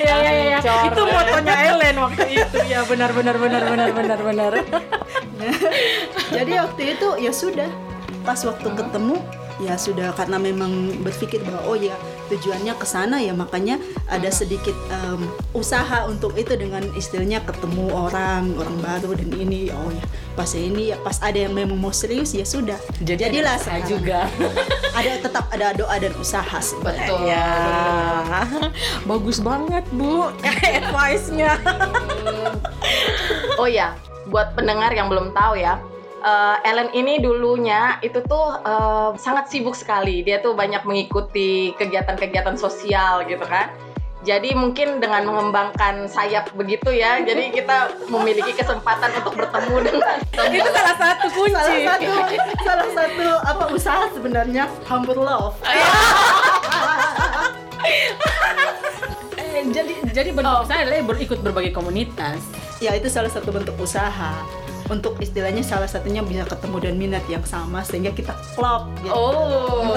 Iya 0.00 0.16
iya 0.20 0.32
iya. 0.56 0.58
Itu 0.88 1.02
motonya 1.04 1.54
Ellen 1.72 1.96
waktu 2.00 2.24
itu. 2.40 2.56
Ya 2.68 2.80
benar 2.88 3.10
benar 3.12 3.36
benar 3.36 3.62
benar 3.68 3.88
benar 3.92 4.18
benar. 4.20 4.52
jadi 6.36 6.52
waktu 6.64 6.82
itu 6.96 7.08
ya 7.20 7.32
sudah 7.32 7.70
pas 8.24 8.40
waktu 8.44 8.68
ketemu 8.76 9.16
ya 9.64 9.80
sudah 9.80 10.12
karena 10.12 10.36
memang 10.36 11.00
berpikir 11.00 11.40
bahwa 11.44 11.60
oh 11.64 11.76
ya 11.76 11.96
tujuannya 12.28 12.74
ke 12.78 12.86
sana 12.86 13.18
ya 13.18 13.34
makanya 13.34 13.80
ada 14.06 14.30
sedikit 14.30 14.72
em, 14.92 15.26
usaha 15.52 16.06
untuk 16.06 16.36
itu 16.38 16.54
dengan 16.54 16.84
istilahnya 16.94 17.42
ketemu 17.42 17.90
orang 17.90 18.54
orang 18.56 18.78
baru 18.80 19.18
dan 19.18 19.30
ini 19.34 19.72
oh 19.72 19.90
ya 19.90 20.04
pas 20.38 20.50
ini 20.54 20.94
ya 20.94 20.96
pas 21.02 21.18
ada 21.20 21.36
yang 21.36 21.52
memang 21.52 21.76
mau 21.76 21.92
serius 21.92 22.32
ya 22.32 22.46
sudah 22.46 22.78
jadilah 23.02 23.58
saya 23.58 23.82
juga 23.84 24.30
ada 24.98 25.18
tetap 25.20 25.44
ada 25.50 25.74
doa 25.74 25.96
dan 25.98 26.14
usaha 26.16 26.58
sih 26.62 26.78
betul 26.80 27.30
Ya. 27.30 27.46
Bagus 29.10 29.38
banget, 29.38 29.84
Bu. 29.94 30.32
Advice-nya. 30.80 31.60
Oh 33.60 33.68
ya, 33.68 33.94
buat 34.32 34.56
pendengar 34.56 34.90
yang 34.90 35.06
belum 35.12 35.36
tahu 35.36 35.60
ya, 35.60 35.78
eh, 36.20 36.68
Ellen 36.68 36.92
ini 36.92 37.18
dulunya 37.18 37.98
itu 38.00 38.20
tuh 38.24 38.60
eh, 38.60 39.10
sangat 39.16 39.48
sibuk 39.48 39.74
sekali. 39.74 40.20
Dia 40.22 40.40
tuh 40.40 40.52
banyak 40.52 40.84
mengikuti 40.84 41.72
kegiatan-kegiatan 41.80 42.56
sosial 42.60 43.24
gitu 43.26 43.42
kan. 43.44 43.72
Jadi 44.20 44.52
mungkin 44.52 45.00
dengan 45.00 45.24
mengembangkan 45.24 46.04
sayap 46.04 46.52
begitu 46.52 46.92
ya, 46.92 47.24
jadi 47.24 47.48
kita 47.56 48.04
memiliki 48.12 48.52
kesempatan 48.52 49.16
untuk 49.16 49.32
bertemu 49.32 49.76
dengan 49.80 50.16
Itu 50.60 50.68
salah 50.76 50.96
satu 51.00 51.26
kunci. 51.32 51.56
salah 51.56 51.80
satu 51.88 52.12
salah 52.60 52.88
satu 52.92 53.26
apa 53.48 53.64
usaha 53.72 54.04
sebenarnya 54.12 54.68
humble 54.84 55.24
love 55.24 55.56
Eh, 59.40 59.64
jadi 59.72 59.92
jadi 60.12 60.30
bentuk 60.36 60.68
saya 60.68 60.84
adalah 60.84 61.00
berikut 61.16 61.40
berbagai 61.40 61.72
komunitas. 61.72 62.38
ya 62.80 62.96
itu 62.96 63.08
salah 63.12 63.28
satu 63.28 63.52
bentuk 63.52 63.76
usaha 63.76 64.40
untuk 64.90 65.14
istilahnya 65.22 65.62
salah 65.62 65.86
satunya 65.86 66.20
bisa 66.20 66.42
ketemu 66.44 66.76
dan 66.82 66.94
minat 66.98 67.24
yang 67.30 67.46
sama 67.46 67.86
sehingga 67.86 68.10
kita 68.10 68.34
klop 68.58 68.90
gitu. 69.00 69.14
Oh. 69.14 69.94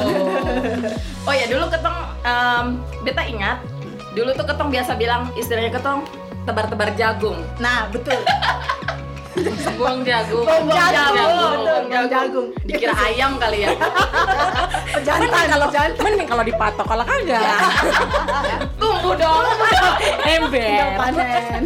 Oh 1.23 1.31
ya 1.31 1.47
dulu 1.47 1.71
ketong 1.71 1.97
em, 2.27 2.65
beta 3.07 3.23
ingat 3.23 3.63
dulu 4.11 4.35
tuh 4.35 4.43
ketong 4.43 4.69
biasa 4.69 4.99
bilang 4.99 5.31
istilahnya 5.39 5.71
ketong 5.71 6.03
tebar-tebar 6.43 6.91
jagung. 6.99 7.39
Nah, 7.63 7.87
betul. 7.89 8.19
Bong 9.79 10.05
jagung. 10.05 10.45
Bong 10.45 10.69
jagung, 10.69 11.15
betul, 11.17 11.81
bong 11.89 12.07
jagung. 12.11 12.47
Dikira 12.69 12.93
ayam 12.93 13.41
kali 13.41 13.65
ya. 13.65 13.73
Mending 15.09 15.49
kalau 15.49 15.67
mending 16.05 16.29
kalau 16.29 16.43
dipatok 16.45 16.85
kalau 16.85 17.01
kagak. 17.01 17.41
Tunggu 18.77 19.11
dong. 19.17 19.43
Ember. 20.21 20.93
panen 21.01 21.63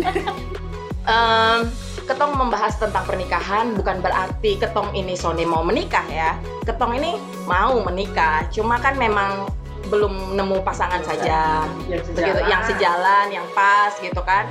Em, 1.07 1.59
ketong 2.07 2.39
membahas 2.39 2.73
tentang 2.79 3.03
pernikahan 3.03 3.75
bukan 3.75 3.99
berarti 3.99 4.55
ketong 4.55 4.95
ini 4.95 5.13
Sony 5.19 5.43
mau 5.43 5.61
menikah 5.61 6.07
ya. 6.07 6.39
Ketong 6.63 6.95
ini 6.95 7.19
mau 7.43 7.83
menikah, 7.83 8.47
cuma 8.47 8.79
kan 8.79 8.95
memang 8.95 9.51
belum 9.91 10.39
nemu 10.39 10.63
pasangan 10.63 11.03
saja. 11.03 11.67
Yang 11.91 12.15
Begitu, 12.15 12.41
yang 12.47 12.63
sejalan, 12.63 13.25
yang 13.29 13.47
pas 13.51 13.91
gitu 13.99 14.23
kan. 14.23 14.47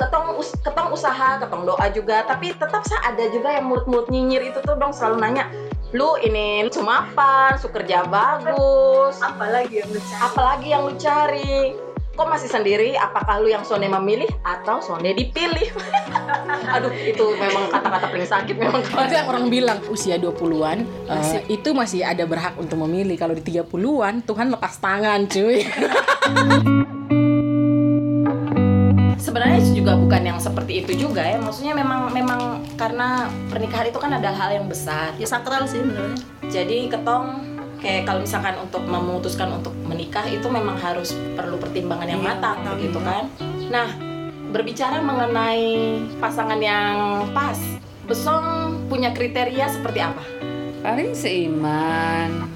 Ketong 0.00 0.40
us- 0.40 0.56
ketong 0.64 0.88
usaha, 0.94 1.36
ketong 1.42 1.68
doa 1.68 1.86
juga, 1.92 2.24
tapi 2.24 2.56
tetap 2.56 2.80
ada 2.88 3.24
juga 3.28 3.52
yang 3.52 3.68
mulut-mulut 3.68 4.08
nyinyir 4.08 4.54
itu 4.54 4.58
tuh 4.64 4.78
dong 4.78 4.94
selalu 4.94 5.16
nanya, 5.20 5.50
lu 5.92 6.14
ini 6.22 6.70
cuma 6.70 7.04
apa, 7.04 7.58
su 7.58 7.68
kerja 7.68 8.06
bagus, 8.06 9.18
apalagi 9.18 9.82
yang 9.82 9.90
besar 9.90 10.18
apalagi 10.30 10.66
yang 10.70 10.82
lu 10.86 10.94
cari? 10.96 11.74
Kok 12.18 12.26
masih 12.26 12.50
sendiri? 12.50 12.98
Apakah 12.98 13.38
lu 13.38 13.46
yang 13.46 13.62
Sonde 13.62 13.86
memilih 13.86 14.26
atau 14.42 14.82
Sonde 14.82 15.14
dipilih 15.14 15.70
aduh 16.48 16.92
itu 16.92 17.24
memang 17.36 17.68
kata-kata 17.68 18.06
paling 18.08 18.28
sakit 18.28 18.54
memang 18.56 18.80
Itu 18.80 19.14
yang 19.14 19.28
orang 19.28 19.44
bilang 19.52 19.78
usia 19.92 20.16
20-an 20.16 20.78
eh, 21.08 21.44
itu 21.52 21.68
masih 21.76 22.04
ada 22.04 22.24
berhak 22.24 22.56
untuk 22.56 22.80
memilih. 22.88 23.20
Kalau 23.20 23.36
di 23.36 23.44
30-an 23.44 24.24
Tuhan 24.24 24.48
lepas 24.48 24.74
tangan, 24.80 25.28
cuy. 25.28 25.60
sebenarnya 29.18 29.60
juga 29.76 29.92
bukan 29.98 30.22
yang 30.24 30.38
seperti 30.40 30.82
itu 30.82 31.06
juga 31.06 31.20
ya 31.20 31.36
maksudnya 31.36 31.74
memang 31.76 32.10
memang 32.14 32.64
karena 32.80 33.28
pernikahan 33.52 33.90
itu 33.90 33.98
kan 34.00 34.14
adalah 34.16 34.46
hal 34.46 34.50
yang 34.56 34.66
besar 34.66 35.12
ya 35.20 35.26
sakral 35.28 35.68
sih 35.68 35.82
menurutnya 35.82 36.22
jadi 36.48 36.88
ketong 36.88 37.44
kayak 37.78 38.08
kalau 38.08 38.24
misalkan 38.24 38.56
untuk 38.58 38.82
memutuskan 38.88 39.52
untuk 39.54 39.74
menikah 39.86 40.26
itu 40.26 40.46
memang 40.50 40.74
harus 40.80 41.14
perlu 41.38 41.54
pertimbangan 41.60 42.08
yang 42.10 42.22
Iya, 42.22 42.28
matang 42.34 42.58
begitu 42.78 42.98
iya. 42.98 43.06
kan 43.06 43.24
nah 43.68 44.07
berbicara 44.48 45.00
mengenai 45.04 46.00
pasangan 46.20 46.60
yang 46.60 47.28
pas 47.36 47.58
Besong 48.08 48.88
punya 48.88 49.12
kriteria 49.12 49.68
seperti 49.68 50.00
apa? 50.00 50.24
Paling 50.80 51.12
seiman, 51.12 52.48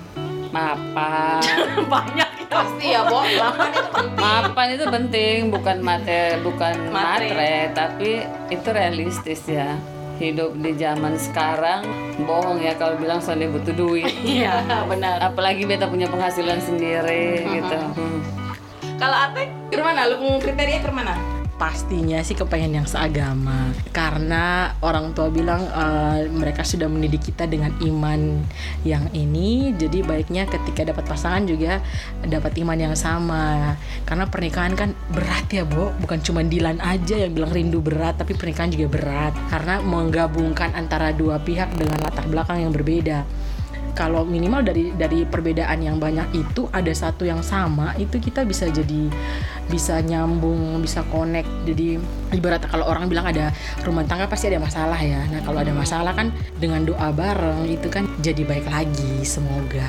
mapan. 0.49 1.45
Banyak 1.93 2.49
pasti 2.49 2.97
ya, 2.97 3.05
Bo. 3.05 3.21
Makan 3.21 3.69
itu 3.69 3.85
penting. 3.93 4.17
Mapan 4.17 4.67
itu 4.73 4.85
penting, 4.89 5.37
bukan 5.53 5.77
mate, 5.85 6.41
bukan 6.41 6.75
Matre. 6.89 7.29
matre, 7.37 7.57
tapi 7.77 8.25
itu 8.49 8.69
realistis 8.73 9.45
ya. 9.45 9.77
Hidup 10.17 10.57
di 10.57 10.73
zaman 10.81 11.21
sekarang 11.21 11.85
bohong 12.25 12.65
ya 12.65 12.73
kalau 12.81 12.97
bilang 12.97 13.21
Sony 13.21 13.45
butuh 13.53 13.77
duit. 13.77 14.09
Iya, 14.25 14.65
benar. 14.89 15.21
Apalagi 15.21 15.69
beta 15.69 15.85
punya 15.85 16.09
penghasilan 16.09 16.65
sendiri 16.65 17.45
gitu. 17.45 17.77
Hmm. 17.77 18.25
Kalau 18.97 19.21
Atek, 19.29 19.53
ke 19.69 19.85
mana? 19.85 20.09
Lu 20.09 20.41
kriteria 20.41 20.81
ke 20.81 20.89
mana? 20.89 21.42
Pastinya 21.61 22.19
sih 22.25 22.35
kepengen 22.35 22.83
yang 22.83 22.89
seagama. 22.89 23.71
Karena 23.95 24.75
orang 24.83 25.15
tua 25.15 25.31
bilang 25.31 25.63
eh, 25.63 26.27
mereka 26.33 26.67
sudah 26.67 26.91
mendidik 26.91 27.33
kita 27.33 27.47
dengan 27.47 27.71
iman 27.83 28.43
yang 28.83 29.07
ini. 29.15 29.73
Jadi 29.77 30.03
baiknya 30.03 30.49
ketika 30.51 30.89
dapat 30.89 31.05
pasangan 31.07 31.47
juga 31.47 31.79
dapat 32.25 32.53
iman 32.63 32.79
yang 32.79 32.97
sama. 32.99 33.79
Karena 34.09 34.27
pernikahan 34.27 34.75
kan 34.75 34.91
berat 35.13 35.47
ya 35.53 35.63
Bo. 35.63 35.95
Bukan 36.03 36.21
cuma 36.25 36.41
Dilan 36.43 36.83
aja 36.85 37.17
yang 37.17 37.33
bilang 37.33 37.55
rindu 37.55 37.81
berat 37.81 38.19
Tapi 38.21 38.37
pernikahan 38.37 38.69
juga 38.69 38.93
berat. 38.93 39.33
Karena 39.49 39.79
menggabungkan 39.81 40.75
antara 40.75 41.15
dua 41.15 41.41
pihak 41.41 41.73
dengan 41.79 42.03
latar 42.03 42.27
belakang 42.29 42.61
yang 42.61 42.75
berbeda 42.75 43.42
kalau 43.93 44.25
minimal 44.25 44.65
dari 44.65 44.93
dari 44.97 45.25
perbedaan 45.29 45.81
yang 45.85 45.97
banyak 46.01 46.33
itu 46.33 46.69
ada 46.73 46.91
satu 46.93 47.29
yang 47.29 47.45
sama 47.45 47.93
itu 48.01 48.17
kita 48.17 48.45
bisa 48.49 48.69
jadi 48.73 49.09
bisa 49.69 50.01
nyambung 50.01 50.81
bisa 50.81 51.05
connect 51.13 51.49
jadi 51.69 52.01
ibarat 52.33 52.65
kalau 52.69 52.89
orang 52.89 53.07
bilang 53.07 53.29
ada 53.29 53.53
rumah 53.85 54.05
tangga 54.09 54.29
pasti 54.29 54.49
ada 54.49 54.61
masalah 54.61 54.99
ya 54.99 55.25
nah 55.29 55.41
kalau 55.45 55.61
ada 55.61 55.73
masalah 55.77 56.13
kan 56.17 56.33
dengan 56.57 56.85
doa 56.89 57.13
bareng 57.13 57.69
itu 57.69 57.89
kan 57.93 58.09
jadi 58.25 58.43
baik 58.49 58.67
lagi 58.69 59.23
semoga 59.23 59.87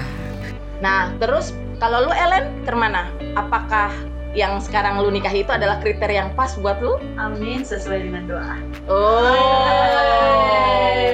Nah, 0.83 1.15
terus 1.15 1.55
kalau 1.79 2.03
lu 2.03 2.11
Ellen 2.11 2.51
ke 2.67 2.75
mana? 2.75 3.07
Apakah 3.39 3.95
yang 4.35 4.59
sekarang 4.59 4.99
lu 4.99 5.07
nikah 5.15 5.31
itu 5.31 5.47
adalah 5.47 5.79
kriteria 5.79 6.27
yang 6.27 6.31
pas 6.35 6.59
buat 6.59 6.83
lu? 6.83 6.99
amin 7.15 7.63
sesuai 7.63 8.11
dengan 8.11 8.27
doa 8.27 8.59
Oh, 8.91 9.31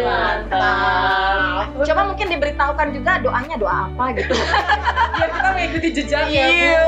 mantap. 0.01 1.19
Coba 1.86 2.01
mungkin 2.12 2.27
diberitahukan 2.27 2.88
juga 2.91 3.12
doanya 3.24 3.55
doa 3.55 3.75
apa 3.88 4.03
gitu. 4.17 4.33
biar 5.19 5.29
kita 5.31 5.50
mengikuti 5.55 5.88
jejaknya 5.95 6.45
Iya. 6.48 6.81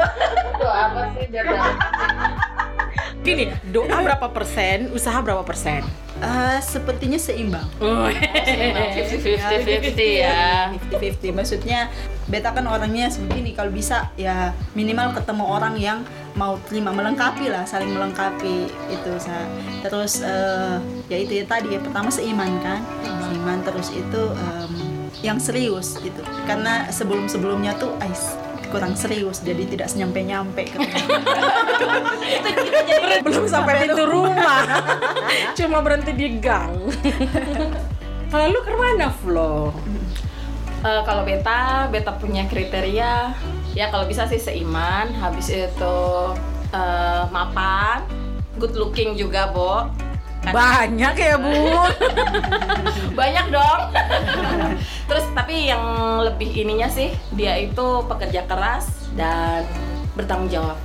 Doa 0.60 0.76
apa 0.92 1.02
sih? 1.16 1.26
Biar 1.32 1.46
gini 3.26 3.54
doa 3.70 3.98
berapa 4.02 4.28
persen? 4.34 4.90
Usaha 4.92 5.22
berapa 5.22 5.46
persen? 5.46 5.86
Eh, 6.22 6.58
sepertinya 6.62 7.18
seimbang. 7.18 7.66
Oh, 7.82 8.06
50-50 8.06 9.98
ya. 10.26 10.70
50-50 10.94 11.34
maksudnya 11.34 11.90
beta 12.30 12.54
kan 12.54 12.66
orangnya 12.70 13.10
sebegini 13.10 13.58
kalau 13.58 13.74
bisa 13.74 14.14
ya 14.14 14.54
minimal 14.78 15.18
ketemu 15.18 15.44
orang 15.50 15.76
yang 15.82 16.00
mau 16.36 16.56
terima 16.68 16.92
melengkapi 16.96 17.52
lah 17.52 17.68
saling 17.68 17.92
melengkapi 17.92 18.70
itu 18.90 19.12
sa. 19.20 19.48
Terus 19.84 20.24
eh, 20.24 20.78
ya 21.12 21.18
itu 21.20 21.42
ya 21.42 21.46
tadi 21.48 21.76
ya 21.76 21.80
pertama 21.84 22.10
seiman 22.12 22.60
kan? 22.64 22.80
Seiman 23.28 23.60
terus 23.64 23.92
itu 23.92 24.24
em, 24.32 24.74
yang 25.22 25.38
serius 25.38 26.00
gitu. 26.00 26.22
Karena 26.48 26.88
sebelum 26.90 27.28
sebelumnya 27.28 27.76
tuh 27.76 27.94
ais 28.00 28.36
kurang 28.72 28.96
serius 28.96 29.44
jadi 29.44 29.68
tidak 29.68 29.92
nyampe 30.00 30.24
nyampe 30.24 30.64
belum 33.28 33.44
sampai 33.46 33.84
pintu 33.84 34.08
rumah. 34.08 34.64
Cuma 35.60 35.84
berhenti 35.84 36.16
di 36.16 36.40
gang. 36.40 36.72
Kalau 38.32 38.48
lu 38.48 38.64
ke 38.64 38.72
mana 38.80 39.12
Flo? 39.12 39.76
Eh, 40.82 41.02
kalau 41.06 41.22
beta, 41.22 41.86
beta 41.94 42.16
punya 42.18 42.48
kriteria 42.50 43.36
ya 43.78 43.92
kalau 43.92 44.06
bisa 44.08 44.28
sih 44.28 44.40
seiman, 44.40 45.14
habis 45.18 45.48
itu 45.52 45.98
eh, 46.72 47.24
mapan, 47.32 48.04
good 48.60 48.76
looking 48.76 49.16
juga, 49.16 49.52
Bo. 49.52 49.88
Kan- 50.42 50.58
banyak 50.58 51.14
ya 51.22 51.38
bu 51.38 51.54
Banyak 53.20 53.54
dong. 53.54 53.82
Terus 55.06 55.26
tapi 55.38 55.70
yang 55.70 55.86
lebih 56.26 56.50
ininya 56.50 56.90
sih 56.90 57.14
dia 57.38 57.62
itu 57.62 58.02
pekerja 58.10 58.50
keras 58.50 58.90
dan 59.14 59.70
bertanggung 60.18 60.50
jawab. 60.50 60.78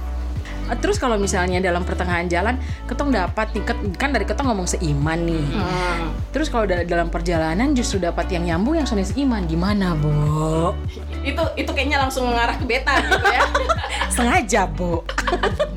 Terus 0.83 0.97
kalau 0.97 1.15
misalnya 1.17 1.63
dalam 1.63 1.83
pertengahan 1.83 2.27
jalan, 2.27 2.59
ketong 2.85 3.11
dapat 3.11 3.55
nih, 3.55 3.63
ket- 3.63 3.97
kan 3.97 4.11
dari 4.11 4.27
ketong 4.27 4.51
ngomong 4.51 4.67
seiman 4.67 5.23
nih. 5.23 5.45
Hmm. 5.55 6.11
Terus 6.35 6.51
kalau 6.51 6.67
da- 6.67 6.83
dalam 6.83 7.09
perjalanan 7.09 7.73
justru 7.73 7.99
dapat 7.99 8.27
yang 8.29 8.45
nyambung 8.45 8.77
yang 8.77 8.87
soalnya 8.87 9.07
seiman, 9.07 9.47
gimana, 9.47 9.95
Bu? 9.95 10.75
Itu 11.23 11.43
itu 11.55 11.71
kayaknya 11.71 12.03
langsung 12.03 12.27
mengarah 12.29 12.59
ke 12.59 12.65
beta 12.67 12.93
gitu 12.99 13.27
ya. 13.27 13.43
Sengaja, 14.15 14.63
Bu. 14.67 15.03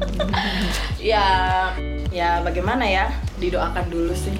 ya 0.99 1.25
ya 2.09 2.41
bagaimana 2.41 2.83
ya 2.85 3.05
didoakan 3.39 3.85
dulu 3.87 4.13
sih. 4.13 4.35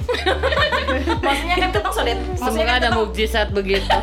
Maksudnya 1.26 1.56
kan 1.58 1.70
ketong 1.72 1.96
sudah 1.96 2.16
maksudnya 2.16 2.50
Semoga 2.50 2.66
kan 2.66 2.76
ada 2.76 2.90
ketong, 2.90 3.00
mukjizat 3.00 3.48
begitu. 3.54 3.98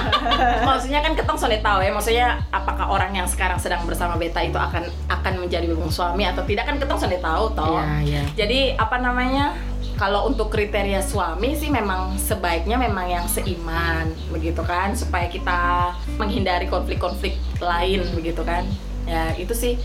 maksudnya 0.68 1.00
kan 1.02 1.12
ketong 1.18 1.38
sudah 1.38 1.58
tahu 1.58 1.78
ya 1.82 1.90
maksudnya 1.90 2.28
apakah 2.54 2.86
orang 2.92 3.12
yang 3.16 3.26
sekarang 3.26 3.58
sedang 3.58 3.82
bersama 3.82 4.14
beta 4.14 4.38
itu 4.44 4.54
akan 4.54 4.86
akan 5.10 5.32
menjadi 5.42 5.66
bung 5.74 5.90
suami 5.90 6.26
atau 6.26 6.42
tidak? 6.46 6.70
Kan 6.70 6.76
ketong 6.78 7.00
sudah 7.00 7.18
tahu 7.18 7.44
toh. 7.52 7.82
Iya, 7.82 7.96
iya. 8.06 8.22
jadi 8.38 8.60
apa 8.78 9.02
namanya 9.02 9.58
kalau 10.00 10.32
untuk 10.32 10.48
kriteria 10.48 11.04
suami 11.04 11.52
sih 11.52 11.68
memang 11.68 12.16
sebaiknya 12.16 12.80
memang 12.80 13.06
yang 13.10 13.26
seiman 13.28 14.08
begitu 14.32 14.64
kan? 14.64 14.96
Supaya 14.96 15.28
kita 15.28 15.92
menghindari 16.16 16.70
konflik-konflik 16.70 17.36
lain 17.60 18.06
begitu 18.16 18.40
kan? 18.40 18.64
Ya 19.04 19.34
itu 19.36 19.52
sih. 19.52 19.76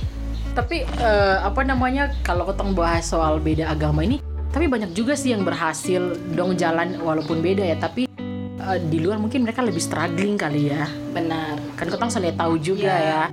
Tapi 0.55 0.88
eh, 0.88 1.38
apa 1.43 1.67
namanya 1.67 2.15
kalau 2.24 2.47
ketong 2.47 2.71
bahas 2.71 3.03
soal 3.03 3.43
beda 3.43 3.67
agama 3.67 4.07
ini, 4.07 4.24
tapi 4.55 4.71
banyak 4.71 4.95
juga 4.95 5.19
sih 5.19 5.35
yang 5.35 5.43
berhasil 5.43 6.15
dong 6.31 6.55
jalan 6.55 6.95
walaupun 7.03 7.43
beda 7.43 7.59
ya, 7.59 7.75
tapi 7.75 8.07
eh, 8.55 8.79
di 8.88 9.03
luar 9.03 9.19
mungkin 9.19 9.43
mereka 9.43 9.59
lebih 9.59 9.83
struggling 9.83 10.39
kali 10.39 10.71
ya. 10.71 10.88
benar 11.12 11.59
Kan 11.75 11.91
ketong 11.91 12.07
soalnya 12.07 12.39
tahu 12.39 12.55
juga 12.63 12.88
ya. 12.95 13.24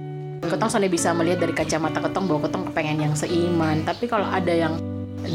Ketong 0.42 0.66
soalnya 0.66 0.90
bisa 0.90 1.14
melihat 1.14 1.46
dari 1.46 1.54
kacamata 1.54 2.02
ketong 2.02 2.26
bahwa 2.26 2.50
ketong 2.50 2.64
kepengen 2.66 2.98
yang 3.06 3.14
seiman. 3.14 3.86
Tapi 3.86 4.10
kalau 4.10 4.26
ada 4.26 4.50
yang 4.50 4.74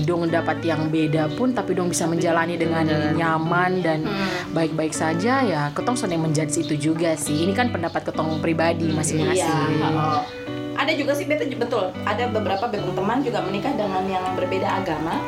dong 0.04 0.28
dapat 0.28 0.60
yang 0.68 0.92
beda 0.92 1.32
pun 1.40 1.56
tapi 1.56 1.72
dong 1.72 1.88
bisa 1.88 2.04
menjalani 2.04 2.60
dengan 2.60 2.84
nyaman 3.16 3.80
dan 3.80 4.04
Hmm. 4.04 4.52
baik-baik 4.52 4.92
saja 4.92 5.40
ya 5.48 5.72
ketong 5.72 5.96
soalnya 5.96 6.20
menjudge 6.20 6.68
itu 6.68 6.92
juga 6.92 7.16
sih 7.16 7.48
ini 7.48 7.56
kan 7.56 7.72
pendapat 7.72 8.12
ketong 8.12 8.44
pribadi 8.44 8.92
masing-masing 8.92 9.48
Iya. 9.80 10.28
Ada 10.76 10.92
juga 10.92 11.16
sih 11.16 11.24
beta 11.24 11.48
betul. 11.48 11.96
Ada 12.04 12.28
beberapa 12.28 12.68
teman 12.68 13.24
juga 13.24 13.40
menikah 13.40 13.72
dengan 13.80 14.04
yang 14.12 14.36
berbeda 14.36 14.84
agama 14.84 15.24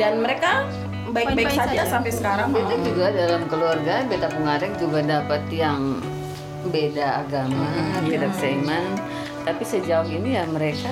dan 0.00 0.12
mereka 0.18 0.64
baik-baik 1.12 1.52
saja 1.52 1.82
sampai 1.84 2.08
sekarang. 2.08 2.56
Beta 2.56 2.74
juga 2.80 3.12
dalam 3.12 3.44
keluarga 3.44 4.00
beta 4.08 4.28
pengareng 4.32 4.72
juga 4.80 5.00
dapat 5.04 5.42
yang 5.52 6.00
beda 6.66 7.28
agama, 7.28 7.68
tidak 8.08 8.32
seiman. 8.32 8.84
Tapi 9.44 9.62
sejauh 9.64 10.08
ini 10.08 10.36
ya 10.36 10.44
mereka 10.44 10.88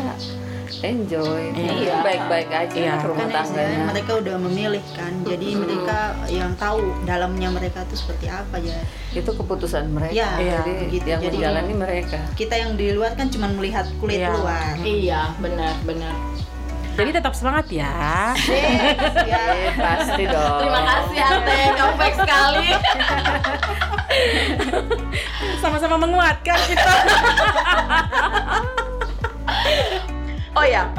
enjoy, 0.79 1.50
Iya. 1.53 2.05
baik-baik 2.05 2.49
aja 2.49 2.77
Iya. 2.77 2.95
rumah 3.03 3.27
kan 3.27 3.43
tangganya. 3.43 3.88
mereka 3.88 4.12
udah 4.15 4.37
memilih 4.38 4.85
kan 4.95 5.11
jadi 5.27 5.49
mereka 5.59 5.99
yang 6.29 6.55
tahu 6.55 6.79
dalamnya 7.03 7.49
mereka 7.50 7.83
tuh 7.88 7.99
seperti 7.99 8.31
apa 8.31 8.62
ya 8.62 8.79
Itu 9.11 9.33
keputusan 9.35 9.91
mereka. 9.91 10.15
Iya, 10.15 10.29
jadi 10.38 10.73
begitu. 10.79 11.07
yang 11.09 11.21
Jadi- 11.25 11.35
menjalani 11.35 11.75
mereka. 11.75 12.19
kita 12.37 12.55
yang 12.55 12.73
di 12.79 12.95
luar 12.95 13.17
kan 13.17 13.27
cuma 13.27 13.49
melihat 13.50 13.88
kulit 13.99 14.23
Iya. 14.23 14.31
luar 14.31 14.75
Iya, 14.79 15.21
benar, 15.41 15.75
benar. 15.83 16.15
Jadi 16.99 17.14
tetap 17.14 17.31
semangat 17.31 17.71
ya. 17.71 18.35
Eh, 18.50 19.71
pasti 19.78 20.26
dong. 20.26 20.67
Terima 20.67 20.83
kasih 20.83 21.19
Ate, 21.23 21.59
kamu 21.78 21.93
baik 21.95 22.14
sekali. 22.19 22.69
Sama-sama 25.62 25.95
menguatkan 25.95 26.59
kita. 26.67 26.93
Oh 30.59 30.67
ya, 30.67 30.90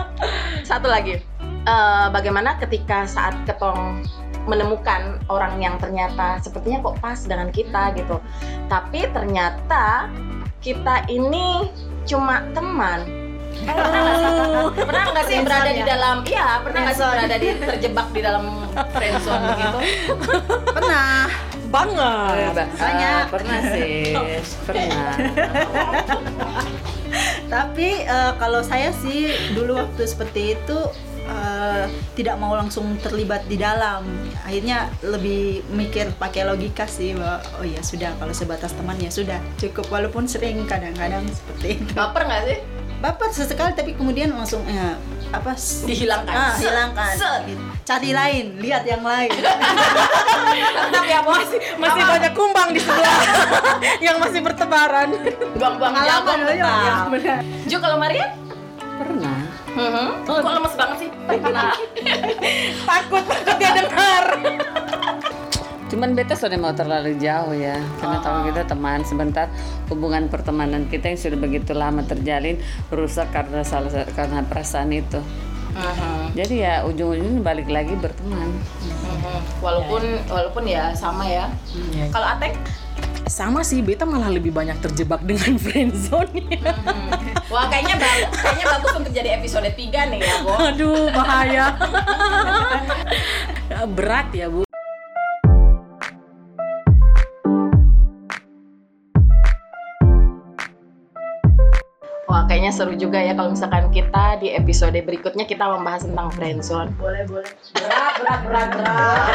satu 0.64 0.88
lagi. 0.88 1.20
Eh, 1.68 2.08
bagaimana 2.16 2.56
ketika 2.64 3.04
saat 3.04 3.36
ketong 3.44 4.08
menemukan 4.48 5.20
orang 5.28 5.60
yang 5.60 5.76
ternyata 5.84 6.40
sepertinya 6.40 6.80
kok 6.80 6.96
pas 7.04 7.20
dengan 7.28 7.52
kita 7.52 7.92
gitu, 8.00 8.24
tapi 8.72 9.04
ternyata 9.12 10.08
kita 10.64 11.04
ini 11.12 11.68
cuma 12.08 12.48
teman. 12.56 13.19
Pernah 13.60 14.02
nggak 14.02 14.16
sih? 14.18 14.36
Pernah 14.86 15.04
nggak 15.12 15.26
sih 15.28 15.38
berada 15.46 15.72
di 15.72 15.84
dalam? 15.84 16.16
Iya, 16.26 16.48
pernah 16.64 16.80
nggak 16.86 16.96
sih 16.96 17.06
berada 17.06 17.36
di 17.36 17.48
terjebak 17.58 18.08
di 18.16 18.22
dalam 18.24 18.44
friendzone 18.94 19.44
begitu? 19.54 19.80
pernah 20.76 21.28
Banget. 21.70 22.66
Banyak. 22.82 23.24
pernah 23.30 23.60
sih, 23.78 24.18
pernah. 24.66 25.14
tapi 27.50 28.06
eh, 28.06 28.34
kalau 28.38 28.62
saya 28.62 28.94
sih 28.94 29.34
dulu 29.58 29.82
waktu 29.82 30.06
seperti 30.06 30.54
itu 30.58 30.78
eh, 31.26 31.86
tidak 32.14 32.38
mau 32.38 32.54
langsung 32.54 32.98
terlibat 33.02 33.46
di 33.50 33.58
dalam 33.58 34.06
akhirnya 34.46 34.90
lebih 35.02 35.66
mikir 35.74 36.14
pakai 36.18 36.46
logika 36.46 36.86
sih 36.86 37.18
bahwa 37.18 37.42
oh 37.62 37.66
ya 37.66 37.82
sudah 37.82 38.14
kalau 38.22 38.34
sebatas 38.34 38.74
teman 38.78 38.98
ya 39.02 39.10
sudah 39.10 39.42
cukup 39.58 39.90
walaupun 39.90 40.30
sering 40.30 40.66
kadang-kadang 40.70 41.26
seperti 41.30 41.82
itu 41.82 41.92
Baper 41.98 42.30
nggak 42.30 42.44
sih? 42.46 42.60
Baper 43.00 43.30
sesekali 43.30 43.72
tapi 43.74 43.92
kemudian 43.94 44.30
langsung 44.30 44.60
ya 44.66 45.00
apa 45.30 45.54
Dihilangkan. 45.86 46.34
ah, 46.34 46.54
hilangkan 46.54 47.14
Set. 47.14 47.42
Gitu. 47.46 47.64
cari 47.84 48.12
lain 48.12 48.46
lihat 48.58 48.84
yang 48.84 49.00
lain 49.02 49.30
Tapi 50.90 51.08
ya 51.08 51.22
bos, 51.22 51.46
Masih 51.78 52.02
banyak 52.04 52.34
kumbang 52.34 52.70
di 52.72 52.82
sebelah 52.82 53.22
yang 54.06 54.18
masih 54.18 54.42
bertebaran. 54.42 55.14
buang-buang 55.54 55.94
jagung 55.96 56.26
Pengalaman 56.26 56.38
loh, 56.42 56.50
ya, 56.52 56.58
ya, 56.58 56.68
tetap. 56.68 57.08
benar. 57.10 57.40
Ju 57.64 57.78
kalau 57.78 57.98
Maria? 57.98 58.28
Pernah. 58.98 59.38
Mhm. 59.70 60.08
Kok 60.26 60.50
lemes 60.50 60.74
banget 60.76 60.98
sih? 60.98 61.10
Pernah. 61.22 61.72
Takut 62.90 63.24
takut 63.24 63.56
dia 63.56 63.72
dengar. 63.72 64.24
Cuman 65.90 66.14
beta 66.14 66.38
sudah 66.38 66.54
mau 66.62 66.70
terlalu 66.72 67.18
jauh 67.18 67.50
ya, 67.58 67.82
karena 67.98 68.22
tahu 68.22 68.54
kita 68.54 68.62
teman 68.70 69.02
sebentar 69.02 69.50
hubungan 69.90 70.30
pertemanan 70.30 70.86
kita 70.86 71.10
yang 71.10 71.18
sudah 71.18 71.38
begitu 71.42 71.74
lama 71.74 72.06
terjalin 72.06 72.62
rusak 72.94 73.34
karena 73.34 73.66
salah 73.66 74.06
karena 74.14 74.46
perasaan 74.46 74.94
itu. 74.94 75.18
Mhm. 75.74 76.38
Jadi 76.38 76.56
ya 76.62 76.86
ujung-ujungnya 76.86 77.42
balik 77.42 77.70
lagi 77.74 77.98
berteman. 77.98 78.54
Mhm. 78.54 79.66
Walaupun 79.66 80.02
walaupun 80.30 80.64
ya 80.70 80.94
sama 80.94 81.26
ya. 81.26 81.50
Kalau 82.14 82.38
Atek? 82.38 82.54
Sama 83.30 83.62
sih, 83.62 83.86
beta 83.86 84.10
malah 84.10 84.30
lebih 84.34 84.50
banyak 84.50 84.82
terjebak 84.82 85.22
dengan 85.26 85.58
friendzone. 85.66 86.54
Mhm. 86.54 87.10
Wah 87.50 87.66
kayaknya 87.66 87.98
bagus, 87.98 88.38
kayaknya 88.46 88.66
bagus 88.78 88.92
untuk 88.94 89.14
jadi 89.14 89.30
episode 89.42 89.70
3 89.74 90.10
nih 90.14 90.20
ya, 90.22 90.36
Bo. 90.46 90.54
Aduh, 90.54 91.10
bahaya. 91.10 91.74
Berat 93.98 94.30
ya, 94.38 94.50
Bu. 94.54 94.69
Kayaknya 102.70 102.86
seru 102.86 103.02
juga 103.02 103.18
ya 103.18 103.34
kalau 103.34 103.50
misalkan 103.58 103.90
kita 103.90 104.38
di 104.46 104.54
episode 104.54 104.94
berikutnya 104.94 105.50
kita 105.50 105.66
membahas 105.66 106.06
tentang 106.06 106.30
friendzone. 106.38 106.94
Boleh, 107.02 107.26
boleh. 107.26 107.50
Berat, 107.74 108.14
berat, 108.22 108.40
berat, 108.46 108.70
berat. 108.78 109.26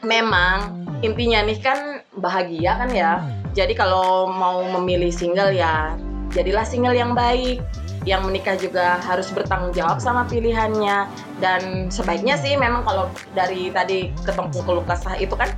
Memang 0.00 0.80
intinya 1.04 1.44
nih 1.44 1.60
kan 1.60 2.00
bahagia 2.16 2.72
kan 2.80 2.88
ya. 2.88 3.20
Jadi 3.52 3.76
kalau 3.76 4.32
mau 4.32 4.64
memilih 4.80 5.12
single 5.12 5.52
ya 5.52 5.92
jadilah 6.32 6.64
single 6.64 6.96
yang 6.96 7.12
baik. 7.12 7.60
Yang 8.08 8.20
menikah 8.24 8.56
juga 8.56 8.96
harus 9.04 9.28
bertanggung 9.28 9.76
jawab 9.76 10.00
sama 10.00 10.24
pilihannya 10.24 11.08
dan 11.40 11.92
sebaiknya 11.92 12.40
sih 12.40 12.56
memang 12.56 12.84
kalau 12.84 13.12
dari 13.36 13.68
tadi 13.72 14.08
ketong 14.24 14.52
keluh 14.52 14.84
kesah 14.84 15.16
itu 15.20 15.32
kan 15.36 15.52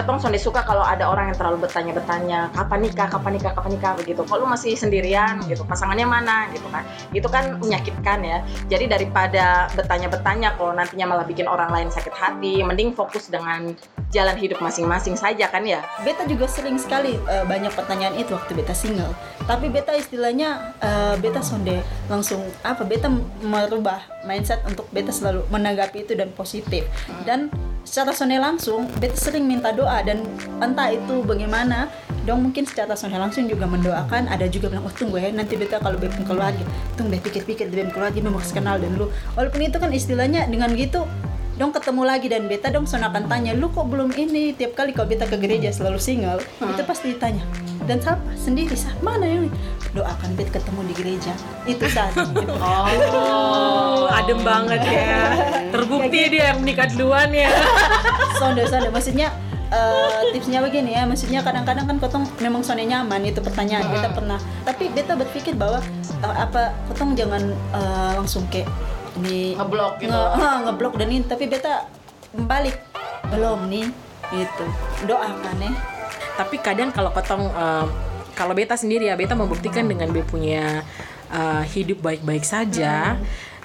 ketong 0.00 0.16
sonde 0.16 0.40
suka 0.40 0.64
kalau 0.64 0.80
ada 0.80 1.04
orang 1.12 1.28
yang 1.28 1.36
terlalu 1.36 1.68
bertanya-bertanya 1.68 2.48
kapan 2.56 2.80
nikah, 2.88 3.08
kapan 3.12 3.36
nikah, 3.36 3.52
kapan 3.52 3.70
nikah 3.76 3.92
begitu. 4.00 4.24
Kalau 4.24 4.48
masih 4.48 4.72
sendirian 4.72 5.44
gitu, 5.44 5.60
pasangannya 5.68 6.08
mana 6.08 6.48
gitu 6.56 6.64
kan. 6.72 6.88
Itu 7.12 7.28
kan 7.28 7.60
menyakitkan 7.60 8.24
ya. 8.24 8.40
Jadi 8.72 8.88
daripada 8.88 9.68
bertanya-bertanya 9.76 10.56
kalau 10.56 10.72
nantinya 10.72 11.12
malah 11.12 11.28
bikin 11.28 11.44
orang 11.44 11.68
lain 11.68 11.92
sakit 11.92 12.16
hati, 12.16 12.64
mending 12.64 12.96
fokus 12.96 13.28
dengan 13.28 13.76
jalan 14.10 14.34
hidup 14.40 14.58
masing-masing 14.58 15.14
saja 15.14 15.46
kan 15.46 15.62
ya. 15.62 15.86
beta 16.02 16.26
juga 16.26 16.50
sering 16.50 16.76
sekali 16.80 17.14
eh, 17.30 17.44
banyak 17.46 17.70
pertanyaan 17.70 18.18
itu 18.18 18.34
waktu 18.34 18.58
beta 18.58 18.74
single 18.74 19.14
tapi 19.46 19.70
beta 19.70 19.94
istilahnya 19.94 20.74
eh, 20.82 21.14
beta 21.22 21.38
sonde 21.38 21.78
langsung 22.10 22.42
apa 22.66 22.82
beta 22.82 23.06
merubah 23.42 24.02
mindset 24.26 24.66
untuk 24.66 24.90
beta 24.90 25.14
selalu 25.14 25.46
menanggapi 25.54 26.02
itu 26.02 26.18
dan 26.18 26.34
positif 26.34 26.82
dan 27.22 27.54
secara 27.84 28.12
sonde 28.14 28.36
langsung 28.38 28.86
beta 29.00 29.16
sering 29.16 29.48
minta 29.48 29.72
doa 29.74 30.00
dan 30.04 30.22
entah 30.62 30.92
itu 30.92 31.24
bagaimana 31.24 31.90
dong 32.28 32.44
mungkin 32.44 32.68
secara 32.68 32.92
sonde 32.94 33.16
langsung 33.16 33.48
juga 33.48 33.64
mendoakan. 33.66 34.28
Ada 34.28 34.46
juga 34.52 34.68
bilang 34.68 34.86
oh 34.86 34.94
tunggu 34.94 35.18
ya 35.18 35.32
nanti 35.32 35.56
beta 35.56 35.80
kalau 35.80 35.96
beta 35.96 36.20
keluarga 36.22 36.64
tunggu 36.94 37.16
beta 37.16 37.32
pikir-pikir 37.32 37.72
dengan 37.72 37.90
keluarga 37.90 38.18
memang 38.20 38.40
harus 38.40 38.52
kenal 38.52 38.76
dan 38.76 38.94
lu. 38.94 39.08
Walaupun 39.34 39.60
itu 39.64 39.76
kan 39.80 39.90
istilahnya 39.90 40.46
dengan 40.46 40.72
gitu 40.76 41.08
dong 41.60 41.76
ketemu 41.76 42.08
lagi 42.08 42.32
dan 42.32 42.48
beta 42.48 42.72
dong 42.72 42.88
son 42.88 43.04
akan 43.04 43.28
tanya 43.28 43.52
lu 43.52 43.68
kok 43.68 43.84
belum 43.84 44.16
ini? 44.16 44.56
Tiap 44.56 44.72
kali 44.72 44.96
kalau 44.96 45.12
beta 45.12 45.28
ke 45.28 45.36
gereja 45.36 45.68
selalu 45.68 46.00
single. 46.00 46.40
Itu 46.40 46.82
pasti 46.88 47.12
ditanya. 47.12 47.44
Dan 47.84 48.00
siapa 48.00 48.24
sendiri 48.32 48.72
sah 48.72 48.96
mana 49.04 49.28
yang 49.28 49.52
ini?" 49.52 49.52
doakan 49.92 50.30
beta 50.38 50.56
ketemu 50.56 50.80
di 50.88 50.94
gereja. 50.96 51.32
Itu 51.68 51.84
saja 51.90 52.24
Oh, 53.12 54.08
adem 54.08 54.40
banget 54.40 54.80
ya. 54.88 55.36
Terbukti 55.68 56.32
dia 56.32 56.54
yang 56.54 56.64
menikah 56.64 56.88
duluan 56.88 57.28
ya. 57.28 57.52
sonde 58.40 58.64
sonde. 58.64 58.88
Maksudnya 58.88 59.28
eh, 59.68 60.32
tipsnya 60.32 60.64
begini 60.64 60.96
ya. 60.96 61.04
Maksudnya 61.04 61.44
kadang-kadang 61.44 61.84
kan 61.84 61.96
kotong 62.00 62.24
memang 62.40 62.64
sonde 62.64 62.88
nyaman 62.88 63.20
itu 63.26 63.44
pertanyaan 63.44 63.84
beta 63.90 64.08
pernah. 64.14 64.40
Tapi 64.64 64.88
beta 64.94 65.12
berpikir 65.18 65.58
bahwa 65.58 65.84
eh, 66.24 66.36
apa 66.40 66.72
kotong 66.88 67.18
jangan 67.18 67.52
eh, 67.52 68.12
langsung 68.16 68.46
kayak 68.48 68.70
ini 69.18 69.58
Ngeblok 69.58 69.98
gitu. 69.98 70.12
nge, 70.12 70.22
ah, 70.38 70.56
ngeblok 70.68 70.94
dan 71.00 71.08
ini 71.10 71.24
tapi 71.26 71.44
beta 71.50 71.88
balik. 72.46 72.78
Belum 73.30 73.66
nih 73.66 73.86
itu 74.30 74.66
doakan 75.06 75.56
ya. 75.58 75.72
Tapi 76.38 76.56
kadang 76.62 76.94
kalau 76.94 77.10
ketong 77.10 77.50
eh, 77.50 77.86
kalau 78.38 78.52
beta 78.54 78.78
sendiri 78.78 79.10
ya 79.10 79.18
beta 79.18 79.34
membuktikan 79.34 79.84
dengan 79.84 80.08
dia 80.14 80.24
punya 80.24 80.64
eh, 81.30 81.62
hidup 81.74 82.00
baik-baik 82.00 82.46
saja 82.46 83.18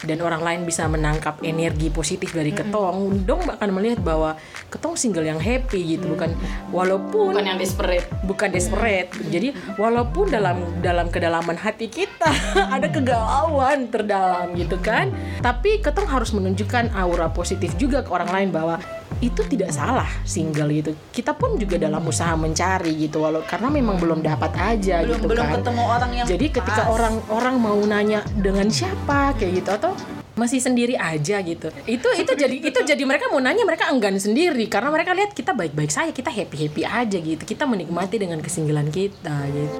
dan 0.04 0.20
orang 0.20 0.42
lain 0.42 0.62
bisa 0.64 0.84
menangkap 0.86 1.40
energi 1.40 1.88
positif 1.88 2.32
dari 2.32 2.52
ketong, 2.52 3.24
dong 3.24 3.46
akan 3.46 3.70
melihat 3.72 4.02
bahwa 4.02 4.36
ketong 4.68 4.96
single 4.96 5.24
yang 5.24 5.40
happy 5.40 5.96
gitu 5.96 6.12
bukan 6.12 6.36
walaupun 6.70 7.32
Bukan 7.32 7.46
yang 7.46 7.56
desperate. 7.56 8.04
bukan 8.24 8.50
desperate. 8.50 9.08
Jadi 9.30 9.50
walaupun 9.76 10.28
dalam 10.28 10.60
dalam 10.82 11.08
kedalaman 11.08 11.56
hati 11.56 11.88
kita 11.88 12.28
ada 12.76 12.92
kegalauan 12.92 13.88
terdalam 13.88 14.52
gitu 14.54 14.76
kan, 14.78 15.14
tapi 15.40 15.80
ketong 15.80 16.06
harus 16.06 16.32
menunjukkan 16.32 16.92
aura 16.92 17.30
positif 17.30 17.72
juga 17.78 18.02
ke 18.02 18.10
orang 18.10 18.30
lain 18.30 18.50
bahwa 18.52 18.76
itu 19.24 19.48
tidak 19.48 19.72
salah 19.72 20.10
single 20.24 20.68
gitu. 20.70 20.92
Kita 21.10 21.32
pun 21.32 21.56
juga 21.56 21.80
dalam 21.80 22.04
usaha 22.04 22.36
mencari 22.36 23.00
gitu 23.00 23.24
walau 23.24 23.40
karena 23.42 23.72
memang 23.72 23.96
belum 23.96 24.20
dapat 24.20 24.52
aja 24.54 25.02
belum 25.02 25.24
gitu 25.24 25.28
belum 25.32 25.46
kan. 25.46 25.56
ketemu 25.62 25.82
orang 25.88 26.12
yang 26.12 26.26
Jadi 26.28 26.46
ketika 26.52 26.84
pas. 26.84 26.92
orang-orang 26.92 27.56
mau 27.56 27.80
nanya 27.80 28.20
dengan 28.36 28.68
siapa 28.68 29.32
kayak 29.40 29.64
gitu 29.64 29.70
atau 29.72 29.95
masih 30.36 30.60
sendiri 30.60 31.00
aja 31.00 31.40
gitu. 31.40 31.72
Itu 31.88 32.08
itu 32.16 32.32
jadi 32.36 32.56
itu 32.60 32.80
jadi 32.84 33.04
mereka 33.08 33.32
mau 33.32 33.40
nanya 33.40 33.64
mereka 33.64 33.88
enggan 33.90 34.20
sendiri 34.20 34.68
karena 34.68 34.92
mereka 34.92 35.16
lihat 35.16 35.32
kita 35.32 35.56
baik-baik 35.56 35.92
saja, 35.92 36.12
kita 36.12 36.28
happy-happy 36.32 36.84
aja 36.84 37.18
gitu. 37.18 37.44
Kita 37.44 37.64
menikmati 37.64 38.20
dengan 38.20 38.44
kesinggilan 38.44 38.92
kita 38.92 39.36
gitu. 39.50 39.80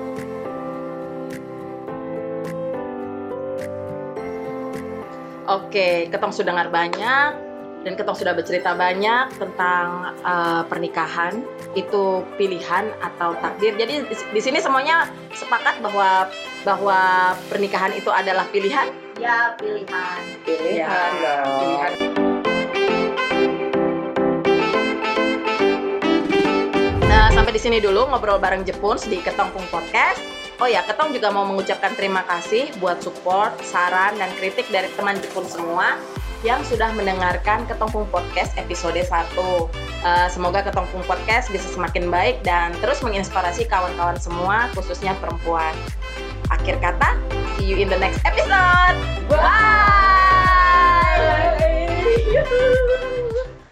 Oke, 5.46 6.10
ketong 6.10 6.34
sudah 6.34 6.58
dengar 6.58 6.74
banyak 6.74 7.30
dan 7.86 7.94
ketong 7.94 8.18
sudah 8.18 8.34
bercerita 8.34 8.74
banyak 8.74 9.30
tentang 9.38 10.18
eh, 10.26 10.64
pernikahan 10.66 11.38
itu 11.78 12.26
pilihan 12.34 12.90
atau 12.98 13.38
takdir. 13.38 13.78
Jadi 13.78 14.10
di, 14.10 14.16
di 14.18 14.42
sini 14.42 14.58
semuanya 14.58 15.06
sepakat 15.38 15.86
bahwa 15.86 16.26
bahwa 16.66 17.00
pernikahan 17.46 17.94
itu 17.94 18.10
adalah 18.10 18.50
pilihan. 18.50 19.05
Ya, 19.16 19.56
pilihan. 19.56 20.22
Pilihan 20.44 20.76
Ya, 20.84 21.40
dong. 21.40 21.56
pilihan. 21.56 21.92
Nah, 27.08 27.28
sampai 27.32 27.52
di 27.56 27.62
sini 27.64 27.80
dulu 27.80 28.12
ngobrol 28.12 28.36
bareng 28.44 28.68
Jepuns 28.68 29.08
di 29.08 29.24
Ketongpung 29.24 29.64
Podcast. 29.72 30.20
Oh 30.60 30.68
ya, 30.68 30.84
Ketong 30.84 31.16
juga 31.16 31.32
mau 31.32 31.48
mengucapkan 31.48 31.96
terima 31.96 32.24
kasih 32.28 32.72
buat 32.80 33.00
support, 33.00 33.56
saran, 33.64 34.16
dan 34.20 34.32
kritik 34.40 34.68
dari 34.72 34.88
teman 34.96 35.20
Jepun 35.20 35.48
semua 35.48 35.96
yang 36.44 36.60
sudah 36.68 36.92
mendengarkan 36.96 37.64
Ketongpung 37.72 38.08
Podcast 38.12 38.52
episode 38.60 39.00
1. 39.00 39.72
Eh, 40.06 40.28
semoga 40.30 40.60
Ketongpung 40.64 41.04
Podcast 41.08 41.50
bisa 41.52 41.66
semakin 41.72 42.12
baik 42.12 42.44
dan 42.44 42.76
terus 42.84 43.00
menginspirasi 43.00 43.66
kawan-kawan 43.68 44.20
semua, 44.20 44.68
khususnya 44.76 45.16
perempuan. 45.24 45.74
Akhir 46.50 46.78
kata, 46.84 47.18
see 47.58 47.66
you 47.72 47.78
in 47.78 47.90
the 47.90 47.98
next 47.98 48.22
episode. 48.26 48.98
Bye! 49.32 49.76